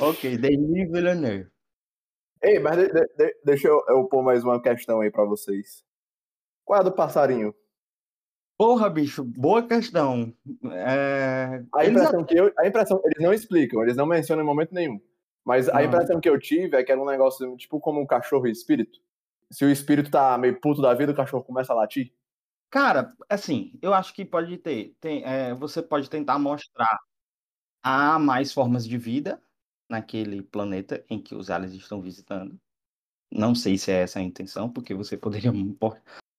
[0.00, 1.50] Ok, Denis Villeneuve.
[2.40, 5.84] Ei, mas de- de- de- deixa eu, eu pôr mais uma questão aí pra vocês.
[6.64, 7.52] Qual é a do passarinho?
[8.56, 10.32] Porra, bicho, boa questão.
[10.72, 11.62] É...
[11.74, 12.52] A eles impressão que eu.
[12.58, 15.00] A impressão, eles não explicam, eles não mencionam em momento nenhum.
[15.44, 15.82] Mas a Não.
[15.82, 19.00] impressão que eu tive é que era um negócio tipo como um cachorro e espírito.
[19.50, 22.12] Se o espírito tá meio puto da vida, o cachorro começa a latir.
[22.70, 24.94] Cara, assim, eu acho que pode ter.
[25.00, 26.98] Tem, é, você pode tentar mostrar
[27.82, 29.42] há mais formas de vida
[29.88, 32.60] naquele planeta em que os aliens estão visitando.
[33.32, 35.76] Não sei se é essa a intenção, porque você poderia mo-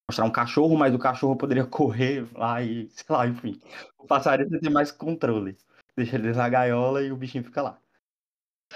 [0.09, 3.61] mostrar um cachorro, mas o cachorro poderia correr lá e, sei lá, enfim.
[3.99, 5.57] O passarinho tem mais controle.
[5.97, 7.81] Deixa ele na gaiola e o bichinho fica lá.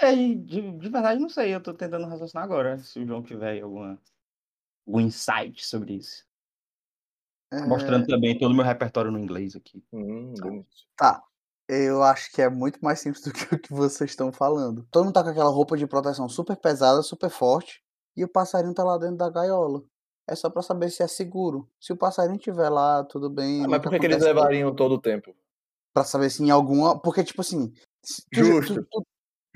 [0.00, 0.36] É, de,
[0.78, 1.54] de verdade, não sei.
[1.54, 2.78] Eu tô tentando raciocinar agora.
[2.78, 4.00] Se o João tiver alguma,
[4.86, 6.26] algum insight sobre isso.
[7.62, 9.82] É, Mostrando também todo o meu repertório no inglês aqui.
[9.92, 10.66] Hum, bonito.
[10.96, 11.22] Tá.
[11.68, 14.86] Eu acho que é muito mais simples do que o que vocês estão falando.
[14.90, 17.82] Todo mundo tá com aquela roupa de proteção super pesada, super forte,
[18.16, 19.82] e o passarinho tá lá dentro da gaiola.
[20.28, 21.68] É só pra saber se é seguro.
[21.80, 23.64] Se o passarinho estiver lá, tudo bem.
[23.64, 25.34] Ah, mas por que, que eles levariam todo o tempo?
[25.92, 26.98] Pra saber se em alguma.
[27.00, 27.72] Porque, tipo assim.
[28.32, 28.74] Justo.
[28.74, 29.06] tu- tu-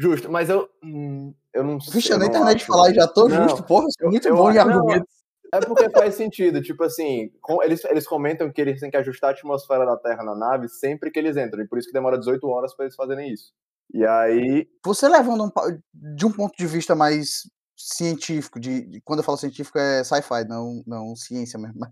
[0.01, 0.69] Justo, mas eu.
[0.85, 1.95] hum, eu não sei.
[1.95, 2.67] Vixe, eu eu na não internet acho.
[2.67, 4.77] falar e já tô Não, justo, porra, sou eu- muito eu bom em acho- não,
[4.77, 5.15] argumentos.
[5.53, 9.31] É porque faz sentido, tipo assim, com- eles, eles comentam que eles têm que ajustar
[9.31, 12.19] a atmosfera da Terra na nave sempre que eles entram, e por isso que demora
[12.19, 13.53] 18 horas pra eles fazerem isso.
[13.95, 15.51] E aí, Você levando um
[15.95, 20.45] de um ponto de vista mais científico, de, de- quando eu falo científico é sci-fi,
[20.47, 21.79] não, não ciência mesmo.
[21.79, 21.91] Mas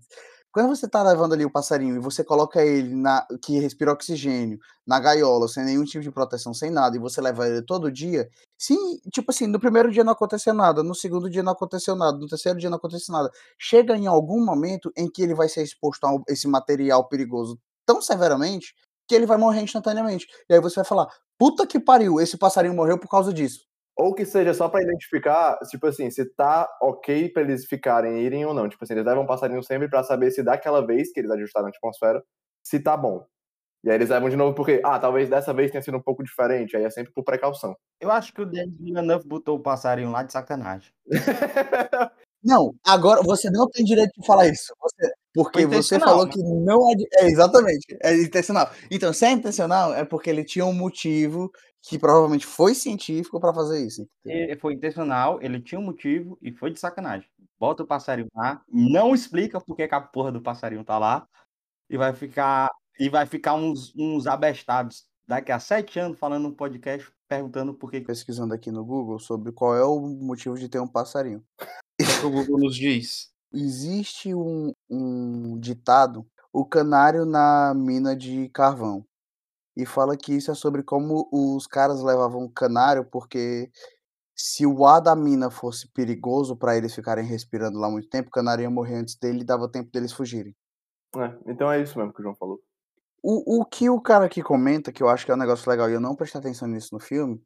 [0.57, 4.57] quando você tá levando ali o passarinho e você coloca ele na que respira oxigênio
[4.87, 8.27] na gaiola, sem nenhum tipo de proteção, sem nada, e você leva ele todo dia,
[8.57, 8.75] se
[9.13, 12.25] tipo assim, no primeiro dia não aconteceu nada, no segundo dia não aconteceu nada, no
[12.25, 13.29] terceiro dia não aconteceu nada,
[13.59, 18.01] chega em algum momento em que ele vai ser exposto a esse material perigoso tão
[18.01, 18.73] severamente
[19.07, 20.25] que ele vai morrer instantaneamente.
[20.49, 23.67] E aí você vai falar: puta que pariu, esse passarinho morreu por causa disso.
[23.97, 28.45] Ou que seja só pra identificar, tipo assim, se tá ok pra eles ficarem, irem
[28.45, 28.69] ou não.
[28.69, 31.67] Tipo assim, eles levam um passarinho sempre pra saber se daquela vez que eles ajustaram
[31.67, 32.23] a atmosfera,
[32.63, 33.25] se tá bom.
[33.83, 36.23] E aí eles levam de novo porque, ah, talvez dessa vez tenha sido um pouco
[36.23, 37.75] diferente, aí é sempre por precaução.
[38.01, 40.91] Eu acho que o Denis Villeneuve botou o passarinho lá de sacanagem.
[42.43, 44.71] Não, agora você não tem direito de falar isso.
[44.79, 46.31] Você- porque você falou né?
[46.31, 47.25] que não é, de- é.
[47.27, 48.69] Exatamente, é intencional.
[48.89, 53.53] Então, se é intencional, é porque ele tinha um motivo que provavelmente foi científico pra
[53.53, 54.07] fazer isso.
[54.25, 57.29] E Foi intencional, ele tinha um motivo e foi de sacanagem.
[57.59, 61.27] Bota o passarinho lá, não explica por que que a porra do passarinho tá lá
[61.89, 62.69] e vai ficar
[62.99, 67.91] e vai ficar uns, uns abestados daqui a sete anos falando no podcast perguntando por
[67.91, 71.43] que, que Pesquisando aqui no Google sobre qual é o motivo de ter um passarinho.
[72.23, 73.29] o Google nos diz.
[73.53, 79.05] Existe um, um ditado, o canário na mina de carvão.
[79.77, 83.69] E fala que isso é sobre como os caras levavam o canário, porque
[84.35, 88.31] se o ar da mina fosse perigoso para eles ficarem respirando lá muito tempo, o
[88.31, 90.55] canário ia morrer antes dele e dava tempo deles fugirem.
[91.15, 92.59] É, então é isso mesmo que o João falou.
[93.21, 95.89] O, o que o cara aqui comenta, que eu acho que é um negócio legal
[95.89, 97.39] e eu não prestei atenção nisso no filme,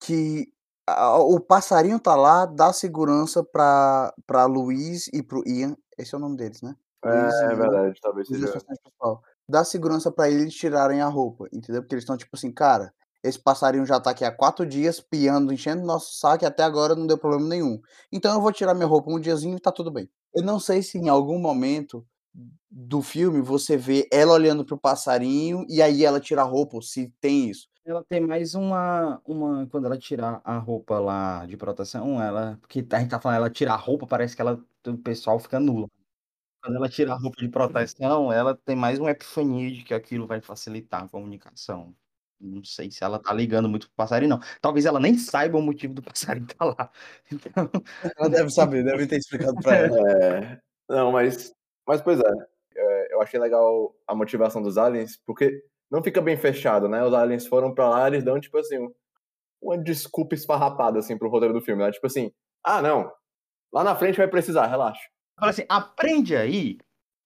[0.00, 0.46] que
[0.86, 5.76] a- o passarinho tá lá, dá segurança pra, pra Luiz e pro Ian.
[5.96, 6.74] Esse é o nome deles, né?
[7.04, 8.60] Luiz e É verdade, talvez seja.
[8.60, 9.22] principal.
[9.52, 11.82] Dá segurança pra eles tirarem a roupa, entendeu?
[11.82, 12.90] Porque eles estão tipo assim, cara,
[13.22, 16.94] esse passarinho já tá aqui há quatro dias piando, enchendo nosso saco e até agora
[16.94, 17.78] não deu problema nenhum.
[18.10, 20.08] Então eu vou tirar minha roupa um diazinho e tá tudo bem.
[20.34, 22.02] Eu não sei se em algum momento
[22.70, 26.82] do filme você vê ela olhando pro passarinho e aí ela tira a roupa, ou
[26.82, 27.68] se tem isso.
[27.84, 29.66] Ela tem mais uma, uma.
[29.66, 32.56] Quando ela tirar a roupa lá de proteção, ela.
[32.62, 35.60] Porque a gente tá falando, ela tirar a roupa, parece que ela, o pessoal fica
[35.60, 35.88] nula.
[36.62, 40.26] Quando ela tira a roupa de proteção, ela tem mais uma epifania de que aquilo
[40.28, 41.92] vai facilitar a comunicação.
[42.40, 44.40] Não sei se ela tá ligando muito pro passarinho, não.
[44.60, 46.90] Talvez ela nem saiba o motivo do passarinho estar lá.
[47.32, 47.70] Então,
[48.16, 49.96] Ela deve saber, deve ter explicado pra ela.
[50.92, 51.52] É, não, mas,
[51.86, 52.30] mas pois é,
[52.76, 57.02] é, eu achei legal a motivação dos aliens, porque não fica bem fechado, né?
[57.04, 58.92] Os aliens foram pra lá, eles dão, tipo assim, um-
[59.62, 61.90] uma desculpa esfarrapada, assim, pro roteiro do filme, né?
[61.92, 62.32] Tipo assim,
[62.64, 63.10] ah, não,
[63.72, 65.02] lá na frente vai precisar, relaxa.
[65.38, 66.78] Fala assim, aprende aí.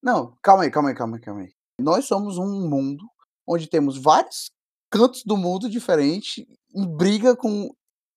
[0.03, 1.53] Não, calma aí, calma aí, calma aí, calma aí.
[1.81, 3.05] Nós somos um mundo
[3.47, 4.51] onde temos vários
[4.91, 7.71] cantos do mundo diferentes em briga com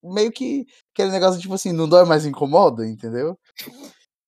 [0.03, 3.37] meio que aquele negócio tipo assim, não dói mais incomoda, entendeu?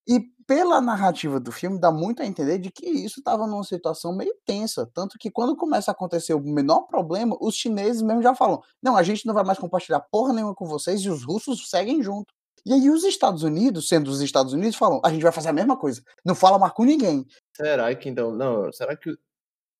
[0.07, 4.13] E pela narrativa do filme, dá muito a entender de que isso estava numa situação
[4.13, 4.85] meio tensa.
[4.93, 8.97] Tanto que quando começa a acontecer o menor problema, os chineses mesmo já falam: não,
[8.97, 12.33] a gente não vai mais compartilhar porra nenhuma com vocês e os russos seguem junto.
[12.65, 15.53] E aí os Estados Unidos, sendo os Estados Unidos, falam: a gente vai fazer a
[15.53, 16.01] mesma coisa.
[16.25, 17.25] Não fala mais com ninguém.
[17.55, 18.31] Será que então.
[18.31, 19.15] Não, será que.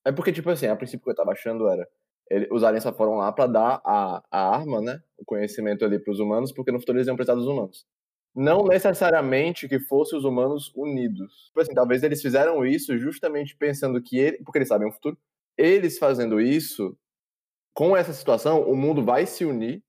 [0.06, 1.88] É porque, tipo assim, a princípio que eu tava achando era.
[2.30, 5.02] Ele, os aliens só foram lá pra dar a, a arma, né?
[5.18, 7.86] O conhecimento ali pros humanos, porque no futuro eles iam precisar dos humanos
[8.34, 11.48] não necessariamente que fossem os humanos unidos.
[11.48, 15.18] Tipo assim, talvez eles fizeram isso justamente pensando que ele, porque eles sabem o futuro,
[15.58, 16.98] eles fazendo isso,
[17.74, 19.84] com essa situação, o mundo vai se unir,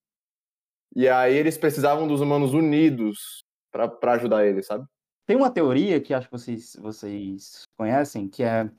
[0.95, 4.86] e aí eles precisavam dos humanos unidos para ajudar eles, sabe?
[5.26, 8.70] Tem uma teoria que acho que vocês, vocês conhecem, que é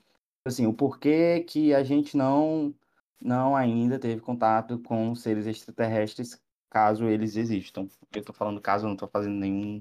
[0.46, 2.74] assim, o porquê que a gente não
[3.22, 6.38] não ainda teve contato com seres extraterrestres
[6.70, 7.88] caso eles existam.
[8.14, 9.80] Eu estou falando caso, eu não estou fazendo nenhum.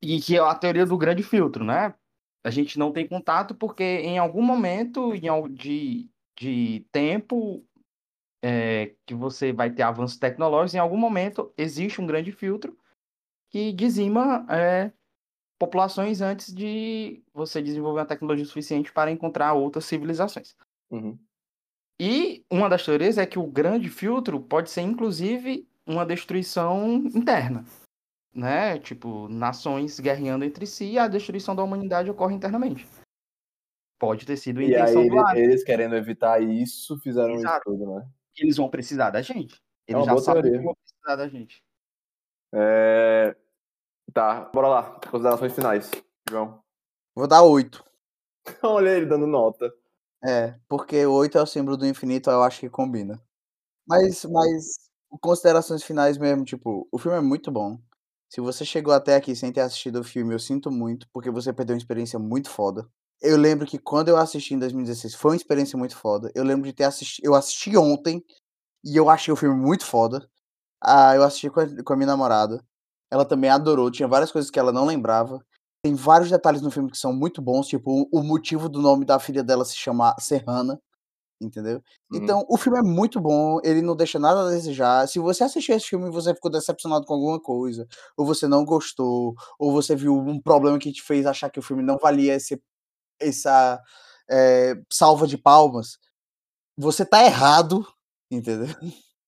[0.00, 1.94] E que é a teoria do grande filtro, né?
[2.44, 5.12] A gente não tem contato porque em algum momento
[5.50, 6.08] de,
[6.38, 7.64] de tempo
[8.48, 12.78] é, que você vai ter avanços tecnológicos, em algum momento existe um grande filtro
[13.50, 14.92] que dizima é,
[15.58, 20.54] populações antes de você desenvolver uma tecnologia suficiente para encontrar outras civilizações.
[20.92, 21.18] Uhum.
[22.00, 27.64] E uma das teorias é que o grande filtro pode ser, inclusive, uma destruição interna,
[28.32, 28.78] né?
[28.78, 32.86] Tipo, nações guerreando entre si e a destruição da humanidade ocorre internamente.
[33.98, 37.56] Pode ter sido a intenção e aí, eles, eles querendo evitar isso, fizeram Exato.
[37.56, 38.08] isso tudo, né?
[38.36, 39.60] Eles vão precisar da gente.
[39.88, 41.62] É eles é já sabem que vão precisar da gente.
[42.54, 43.36] É...
[44.12, 45.00] Tá, bora lá.
[45.10, 45.90] Considerações finais,
[46.28, 46.60] João.
[47.14, 47.84] Vou dar oito.
[48.62, 49.72] Olha ele dando nota.
[50.24, 53.20] É, porque oito é o símbolo do infinito, eu acho que combina.
[53.86, 57.78] Mas, mas considerações finais mesmo, tipo, o filme é muito bom.
[58.28, 61.52] Se você chegou até aqui sem ter assistido o filme, eu sinto muito, porque você
[61.52, 62.88] perdeu uma experiência muito foda.
[63.20, 66.30] Eu lembro que quando eu assisti em 2016 foi uma experiência muito foda.
[66.34, 67.24] Eu lembro de ter assistido.
[67.24, 68.24] Eu assisti ontem
[68.84, 70.28] e eu achei o filme muito foda.
[70.82, 72.62] Ah, eu assisti com a, com a minha namorada.
[73.10, 73.90] Ela também adorou.
[73.90, 75.44] Tinha várias coisas que ela não lembrava.
[75.82, 79.20] Tem vários detalhes no filme que são muito bons, tipo o, motivo do nome da
[79.20, 80.80] filha dela se chamar Serrana
[81.40, 81.82] entendeu?
[82.10, 82.18] Uhum.
[82.22, 85.06] Então, o filme é muito bom, ele não deixa nada a desejar.
[85.06, 87.86] Se você assistir esse filme e você ficou decepcionado com alguma coisa,
[88.16, 91.62] ou você não gostou, ou você viu um problema que te fez achar que o
[91.62, 92.60] filme não valia esse,
[93.20, 93.80] essa
[94.30, 95.98] é, salva de palmas,
[96.76, 97.86] você tá errado,
[98.30, 98.74] entendeu?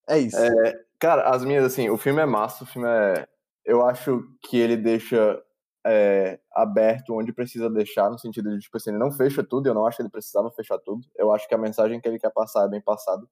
[0.09, 0.39] É isso.
[0.39, 3.29] É, cara, as minhas, assim, o filme é massa, o filme é.
[3.65, 5.39] Eu acho que ele deixa
[5.87, 9.75] é, aberto onde precisa deixar, no sentido de, tipo assim, ele não fecha tudo, eu
[9.75, 11.07] não acho que ele precisava fechar tudo.
[11.17, 13.27] Eu acho que a mensagem que ele quer passar é bem passada.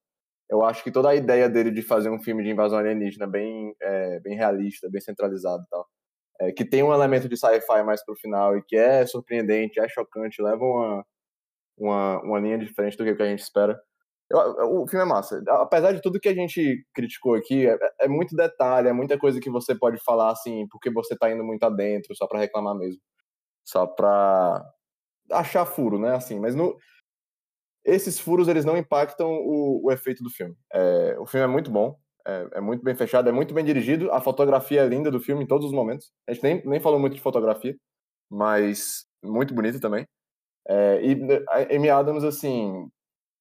[0.49, 3.75] Eu acho que toda a ideia dele de fazer um filme de invasão alienígena bem,
[3.81, 5.89] é, bem realista, bem centralizado e tal,
[6.41, 9.89] é, que tem um elemento de sci-fi mais pro final e que é surpreendente, é
[9.89, 11.07] chocante, leva uma,
[11.79, 13.81] uma, uma linha diferente do que a gente espera.
[14.31, 15.43] Eu, o filme é massa.
[15.49, 19.41] Apesar de tudo que a gente criticou aqui, é, é, muito detalhe, é muita coisa
[19.41, 23.01] que você pode falar assim, porque você tá indo muito adentro, só para reclamar mesmo.
[23.65, 24.65] Só pra
[25.33, 26.15] achar furo, né?
[26.15, 26.77] Assim, mas no,
[27.85, 30.57] esses furos eles não impactam o, o efeito do filme.
[30.73, 31.97] É, o filme é muito bom,
[32.27, 34.11] é, é, muito bem fechado, é muito bem dirigido.
[34.13, 36.11] A fotografia é linda do filme em todos os momentos.
[36.29, 37.77] A gente nem, nem falou muito de fotografia,
[38.31, 40.07] mas muito bonita também.
[40.69, 42.91] É, e a Amy Adams, assim,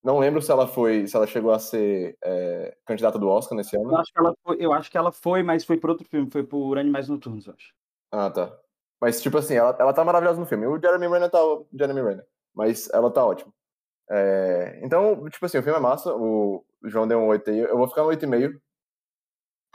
[0.03, 3.75] não lembro se ela foi, se ela chegou a ser é, candidata do Oscar nesse
[3.75, 3.91] ano.
[3.91, 6.29] Eu acho que ela foi, eu acho que ela foi mas foi por outro filme,
[6.29, 7.73] foi por Animais Noturnos, eu acho.
[8.11, 8.55] Ah, tá.
[9.01, 10.65] Mas, tipo assim, ela, ela tá maravilhosa no filme.
[10.67, 11.43] O Jeremy Renner tá.
[11.43, 12.25] O Jeremy Renner.
[12.53, 13.51] Mas ela tá ótima.
[14.09, 16.13] É, então, tipo assim, o filme é massa.
[16.15, 17.59] O João deu um 8 aí.
[17.59, 18.59] Eu vou ficar no 8,5.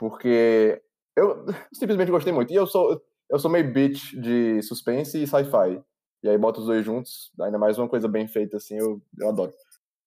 [0.01, 0.81] Porque
[1.15, 2.51] eu simplesmente gostei muito.
[2.51, 2.99] E eu sou,
[3.29, 5.79] eu sou meio bitch de suspense e sci-fi.
[6.23, 9.29] E aí bota os dois juntos, ainda mais uma coisa bem feita assim, eu, eu
[9.29, 9.53] adoro.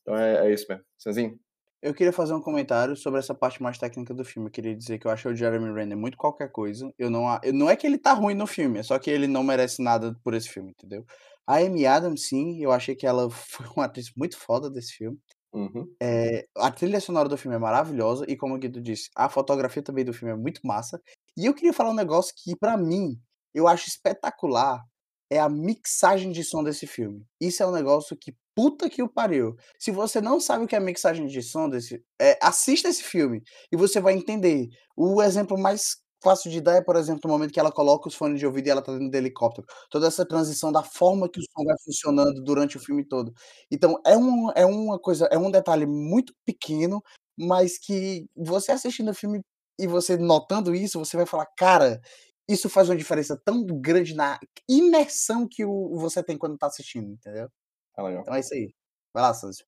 [0.03, 0.85] Então é, é isso mesmo.
[0.99, 1.39] Sanzinho?
[1.81, 4.49] Eu queria fazer um comentário sobre essa parte mais técnica do filme.
[4.49, 6.93] Eu queria dizer que eu acho o Jeremy Renner muito qualquer coisa.
[6.99, 9.45] Eu não, não é que ele tá ruim no filme, é só que ele não
[9.45, 11.07] merece nada por esse filme, entendeu?
[11.47, 15.19] A Amy Adams, sim, eu achei que ela foi uma atriz muito foda desse filme.
[15.55, 15.87] Uhum.
[16.03, 19.83] É, a trilha sonora do filme é maravilhosa e, como o Guido disse, a fotografia
[19.83, 21.01] também do filme é muito massa.
[21.37, 23.17] E eu queria falar um negócio que, para mim,
[23.55, 24.83] eu acho espetacular
[25.31, 27.25] é a mixagem de som desse filme.
[27.41, 29.57] Isso é um negócio que puta que o pariu.
[29.79, 33.43] Se você não sabe o que é mixagem de som desse, é, assista esse filme
[33.73, 34.69] e você vai entender.
[34.97, 38.15] O exemplo mais fácil de dar é, por exemplo, o momento que ela coloca os
[38.15, 39.67] fones de ouvido e ela tá dentro do helicóptero.
[39.91, 43.33] Toda essa transição da forma que o som vai funcionando durante o filme todo.
[43.71, 47.03] Então, é, um, é uma coisa, é um detalhe muito pequeno,
[47.39, 49.41] mas que você assistindo o filme
[49.79, 52.01] e você notando isso, você vai falar, cara,
[52.49, 57.11] isso faz uma diferença tão grande na imersão que o, você tem quando tá assistindo,
[57.13, 57.49] entendeu?
[57.97, 58.23] É legal.
[58.23, 58.73] Então é isso aí.
[59.13, 59.65] Vai lá, Sanzio.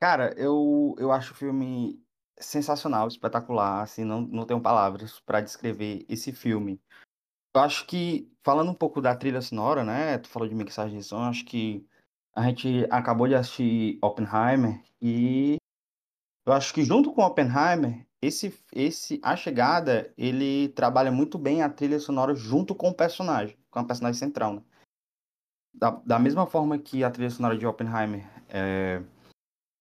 [0.00, 2.00] Cara, eu, eu acho o filme
[2.40, 6.80] sensacional, espetacular, assim, não, não tenho palavras para descrever esse filme.
[7.54, 11.04] Eu acho que, falando um pouco da trilha sonora, né, tu falou de mixagem de
[11.04, 11.86] som, acho que
[12.34, 15.56] a gente acabou de assistir Oppenheimer e
[16.46, 21.68] eu acho que junto com Oppenheimer, esse, esse A Chegada, ele trabalha muito bem a
[21.68, 24.62] trilha sonora junto com o personagem, com a personagem central, né?
[25.74, 29.02] Da, da mesma forma que a trilha sonora de Oppenheimer é,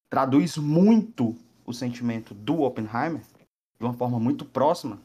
[0.10, 1.36] traduz muito
[1.68, 3.22] o sentimento do Oppenheimer,
[3.78, 4.99] de uma forma muito próxima,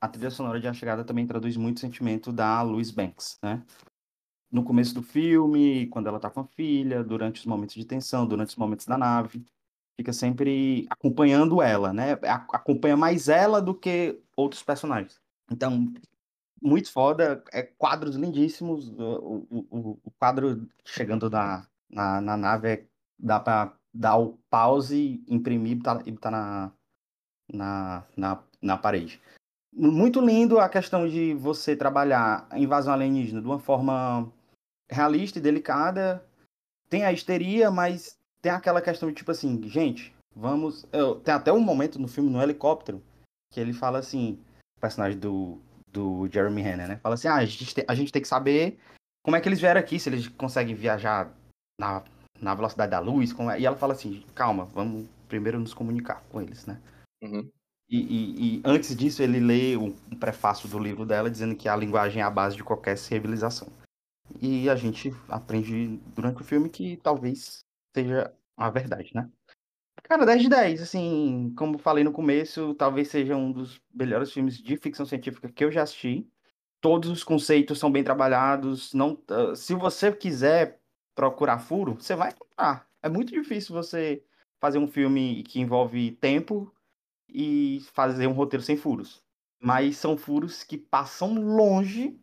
[0.00, 3.64] a trilha sonora de A Chegada também traduz muito o sentimento da Louise Banks, né?
[4.52, 8.26] No começo do filme, quando ela tá com a filha, durante os momentos de tensão,
[8.26, 9.42] durante os momentos da nave,
[9.96, 12.12] fica sempre acompanhando ela, né?
[12.52, 15.18] Acompanha mais ela do que outros personagens.
[15.50, 15.92] Então,
[16.62, 18.90] muito foda, é quadros lindíssimos.
[18.90, 22.86] O, o, o quadro chegando na, na, na nave é,
[23.18, 26.72] dá para dar o pause, imprimir e botar, tá na,
[27.52, 29.20] na, na, na parede.
[29.72, 34.32] Muito lindo a questão de você trabalhar a invasão alienígena de uma forma
[34.90, 36.24] realista e delicada.
[36.88, 40.86] Tem a histeria, mas tem aquela questão de tipo assim, gente, vamos.
[40.92, 43.02] Eu, tem até um momento no filme, no helicóptero,
[43.52, 44.38] que ele fala assim,
[44.76, 46.96] o personagem do, do Jeremy Renner, né?
[46.98, 48.78] Fala assim, ah, a gente, a gente tem que saber
[49.24, 51.32] como é que eles vieram aqui, se eles conseguem viajar
[51.80, 52.04] na,
[52.44, 53.34] na velocidade da luz.
[53.58, 56.80] E ela fala assim, calma, vamos primeiro nos comunicar com eles, né?
[57.22, 57.50] Uhum.
[57.88, 61.68] E, e, e, antes disso, ele lê um, um prefácio do livro dela dizendo que
[61.68, 63.68] a linguagem é a base de qualquer civilização.
[64.40, 67.60] E a gente aprende durante o filme que talvez
[67.94, 69.28] seja a verdade, né?
[70.02, 74.58] Cara, 10 de 10, assim, como falei no começo, talvez seja um dos melhores filmes
[74.58, 76.28] de ficção científica que eu já assisti.
[76.80, 78.92] Todos os conceitos são bem trabalhados.
[78.92, 80.80] Não, uh, se você quiser
[81.14, 82.88] procurar furo, você vai encontrar.
[83.02, 84.22] É muito difícil você
[84.60, 86.72] fazer um filme que envolve tempo
[87.28, 89.22] e fazer um roteiro sem furos.
[89.60, 92.18] Mas são furos que passam longe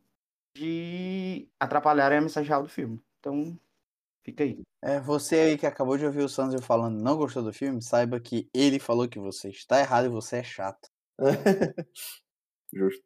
[0.55, 3.01] de atrapalharem a mensagem real do filme.
[3.19, 3.57] Então,
[4.23, 4.61] Fica aí.
[4.83, 8.19] É, você aí que acabou de ouvir o Sanzio falando não gostou do filme, saiba
[8.19, 10.89] que ele falou que você está errado e você é chato.
[12.73, 13.03] Justo.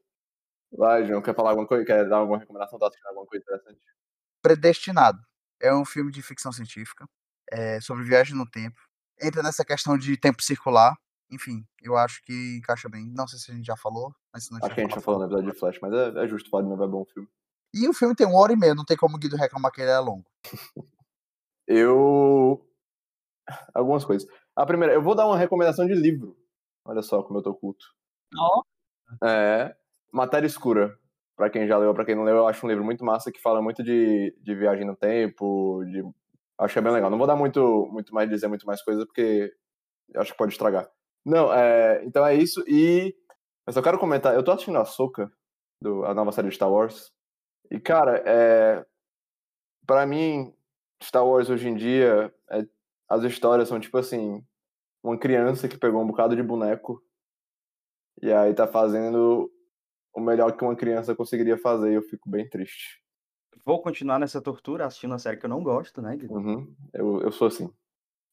[0.71, 1.85] Vai, João, quer falar alguma coisa?
[1.85, 2.77] Quer dar alguma recomendação?
[2.77, 3.79] Tá assistindo alguma coisa interessante?
[4.41, 5.19] Predestinado.
[5.65, 7.07] É um filme de ficção científica
[7.51, 8.79] é, sobre viagem no tempo.
[9.21, 10.95] Entra nessa questão de tempo circular.
[11.31, 13.11] Enfim, eu acho que encaixa bem.
[13.15, 15.01] Não sei se a gente já falou, mas se não Acho que a gente já
[15.01, 17.05] falou na verdade de Flash, mas é, é justo falar de novo, é bom o
[17.05, 17.27] filme.
[17.73, 19.81] E o filme tem uma hora e meia, não tem como o Guido reclamar que
[19.81, 20.25] ele é longo.
[21.67, 22.63] Eu.
[23.73, 24.29] Algumas coisas.
[24.55, 26.37] A primeira, eu vou dar uma recomendação de livro.
[26.85, 27.85] Olha só como eu tô culto.
[28.37, 28.61] Oh.
[29.25, 29.75] É.
[30.11, 30.97] Matéria Escura.
[31.35, 33.41] Pra quem já leu, pra quem não leu, eu acho um livro muito massa que
[33.41, 35.83] fala muito de, de viagem no tempo.
[35.85, 36.03] De...
[36.57, 37.09] Acho que é bem legal.
[37.09, 39.51] Não vou dar muito, muito mais, dizer muito mais coisa, porque
[40.15, 40.89] acho que pode estragar.
[41.25, 42.63] Não, é, então é isso.
[42.67, 43.13] E
[43.67, 44.33] eu só quero comentar.
[44.33, 45.31] Eu tô assistindo a Soca,
[45.81, 47.11] do, a nova série de Star Wars.
[47.69, 48.85] E, cara, é,
[49.85, 50.53] para mim,
[51.03, 52.65] Star Wars hoje em dia, é,
[53.09, 54.43] as histórias são tipo assim,
[55.03, 57.01] uma criança que pegou um bocado de boneco
[58.21, 59.51] e aí tá fazendo
[60.15, 63.03] o melhor que uma criança conseguiria fazer e eu fico bem triste.
[63.65, 66.17] Vou continuar nessa tortura assistindo uma série que eu não gosto, né?
[66.29, 67.69] Uhum, eu, eu sou assim.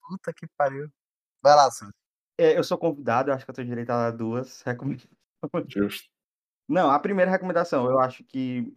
[0.00, 0.88] Puta que pariu.
[1.42, 1.90] Vai lá, Sam.
[2.38, 5.08] É, eu sou convidado, eu acho que eu tenho direito a dar duas recomendações.
[5.68, 6.08] Justo.
[6.68, 8.72] Não, a primeira recomendação, eu acho que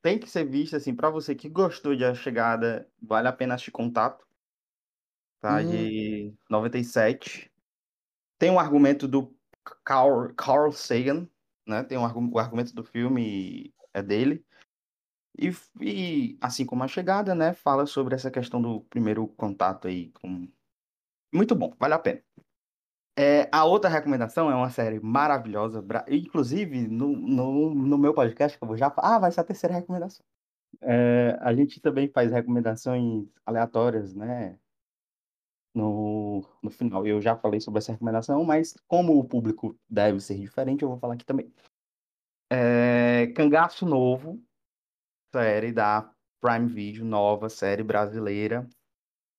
[0.00, 3.54] tem que ser vista, assim, para você que gostou de A Chegada, vale a pena
[3.54, 4.24] assistir Contato,
[5.40, 5.60] tá?
[5.60, 5.70] Hum.
[5.70, 7.50] De 97.
[8.38, 9.36] Tem um argumento do
[9.84, 11.28] Carl, Carl Sagan,
[11.70, 11.82] né?
[11.82, 14.44] Tem um, o argumento do filme é dele.
[15.38, 15.50] E,
[15.80, 17.54] e, assim como A Chegada, né?
[17.54, 20.48] Fala sobre essa questão do primeiro contato aí com...
[21.32, 22.22] Muito bom, vale a pena.
[23.16, 25.84] É, a outra recomendação é uma série maravilhosa.
[26.08, 29.74] Inclusive, no, no, no meu podcast, que eu vou já Ah, vai ser a terceira
[29.74, 30.24] recomendação.
[30.80, 34.58] É, a gente também faz recomendações aleatórias, né?
[35.74, 37.06] No, no final.
[37.06, 40.98] Eu já falei sobre essa recomendação, mas como o público deve ser diferente, eu vou
[40.98, 41.52] falar aqui também.
[42.50, 44.42] É, Cangaço Novo,
[45.32, 48.68] série da Prime Video, nova série brasileira.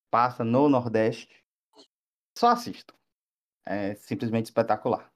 [0.09, 1.43] Passa no Nordeste.
[2.38, 2.95] Só assisto
[3.65, 5.11] é simplesmente espetacular.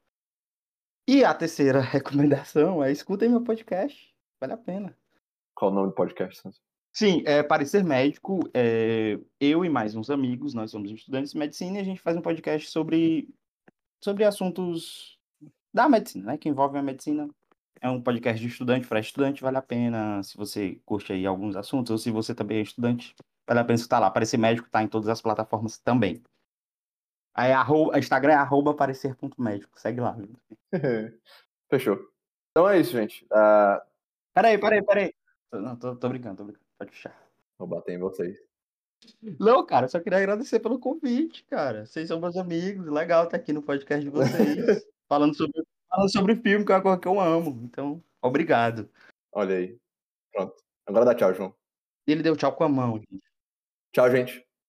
[1.08, 4.14] E a terceira recomendação é escutem meu podcast.
[4.40, 4.98] Vale a pena.
[5.54, 6.50] Qual o nome do podcast?
[6.96, 8.40] Sim, é Parecer Médico.
[8.54, 12.16] É, eu e mais uns amigos, nós somos estudantes de medicina e a gente faz
[12.16, 13.28] um podcast sobre,
[14.02, 15.20] sobre assuntos
[15.74, 16.38] da medicina, né?
[16.38, 17.30] Que envolvem a medicina.
[17.82, 20.24] é um podcast de estudante para estudante, vale a pena.
[20.24, 23.14] Se você curte aí alguns assuntos, ou se você também é estudante,
[23.46, 24.10] vale a pena estar lá.
[24.10, 26.24] Parecer Médico tá em todas as plataformas também.
[27.34, 29.78] Aí, arroba, Instagram é arroba parecer.médico.
[29.78, 30.16] Segue lá.
[31.70, 32.00] Fechou.
[32.52, 33.26] Então é isso, gente.
[33.26, 33.82] Uh...
[34.34, 35.14] Peraí, peraí, peraí.
[35.52, 36.65] Não, tô, tô brincando, tô brincando.
[36.78, 37.30] Pode fechar.
[37.58, 38.38] Vou bater em vocês.
[39.40, 41.86] Não, cara, só queria agradecer pelo convite, cara.
[41.86, 46.36] Vocês são meus amigos, legal estar aqui no podcast de vocês, falando sobre, falando sobre
[46.36, 47.62] filme, que é uma coisa que eu amo.
[47.64, 48.90] Então, obrigado.
[49.32, 49.78] Olha aí.
[50.32, 50.56] Pronto.
[50.86, 51.56] Agora dá tchau, João.
[52.08, 53.24] Ele deu tchau com a mão, gente.
[53.92, 54.45] Tchau, gente.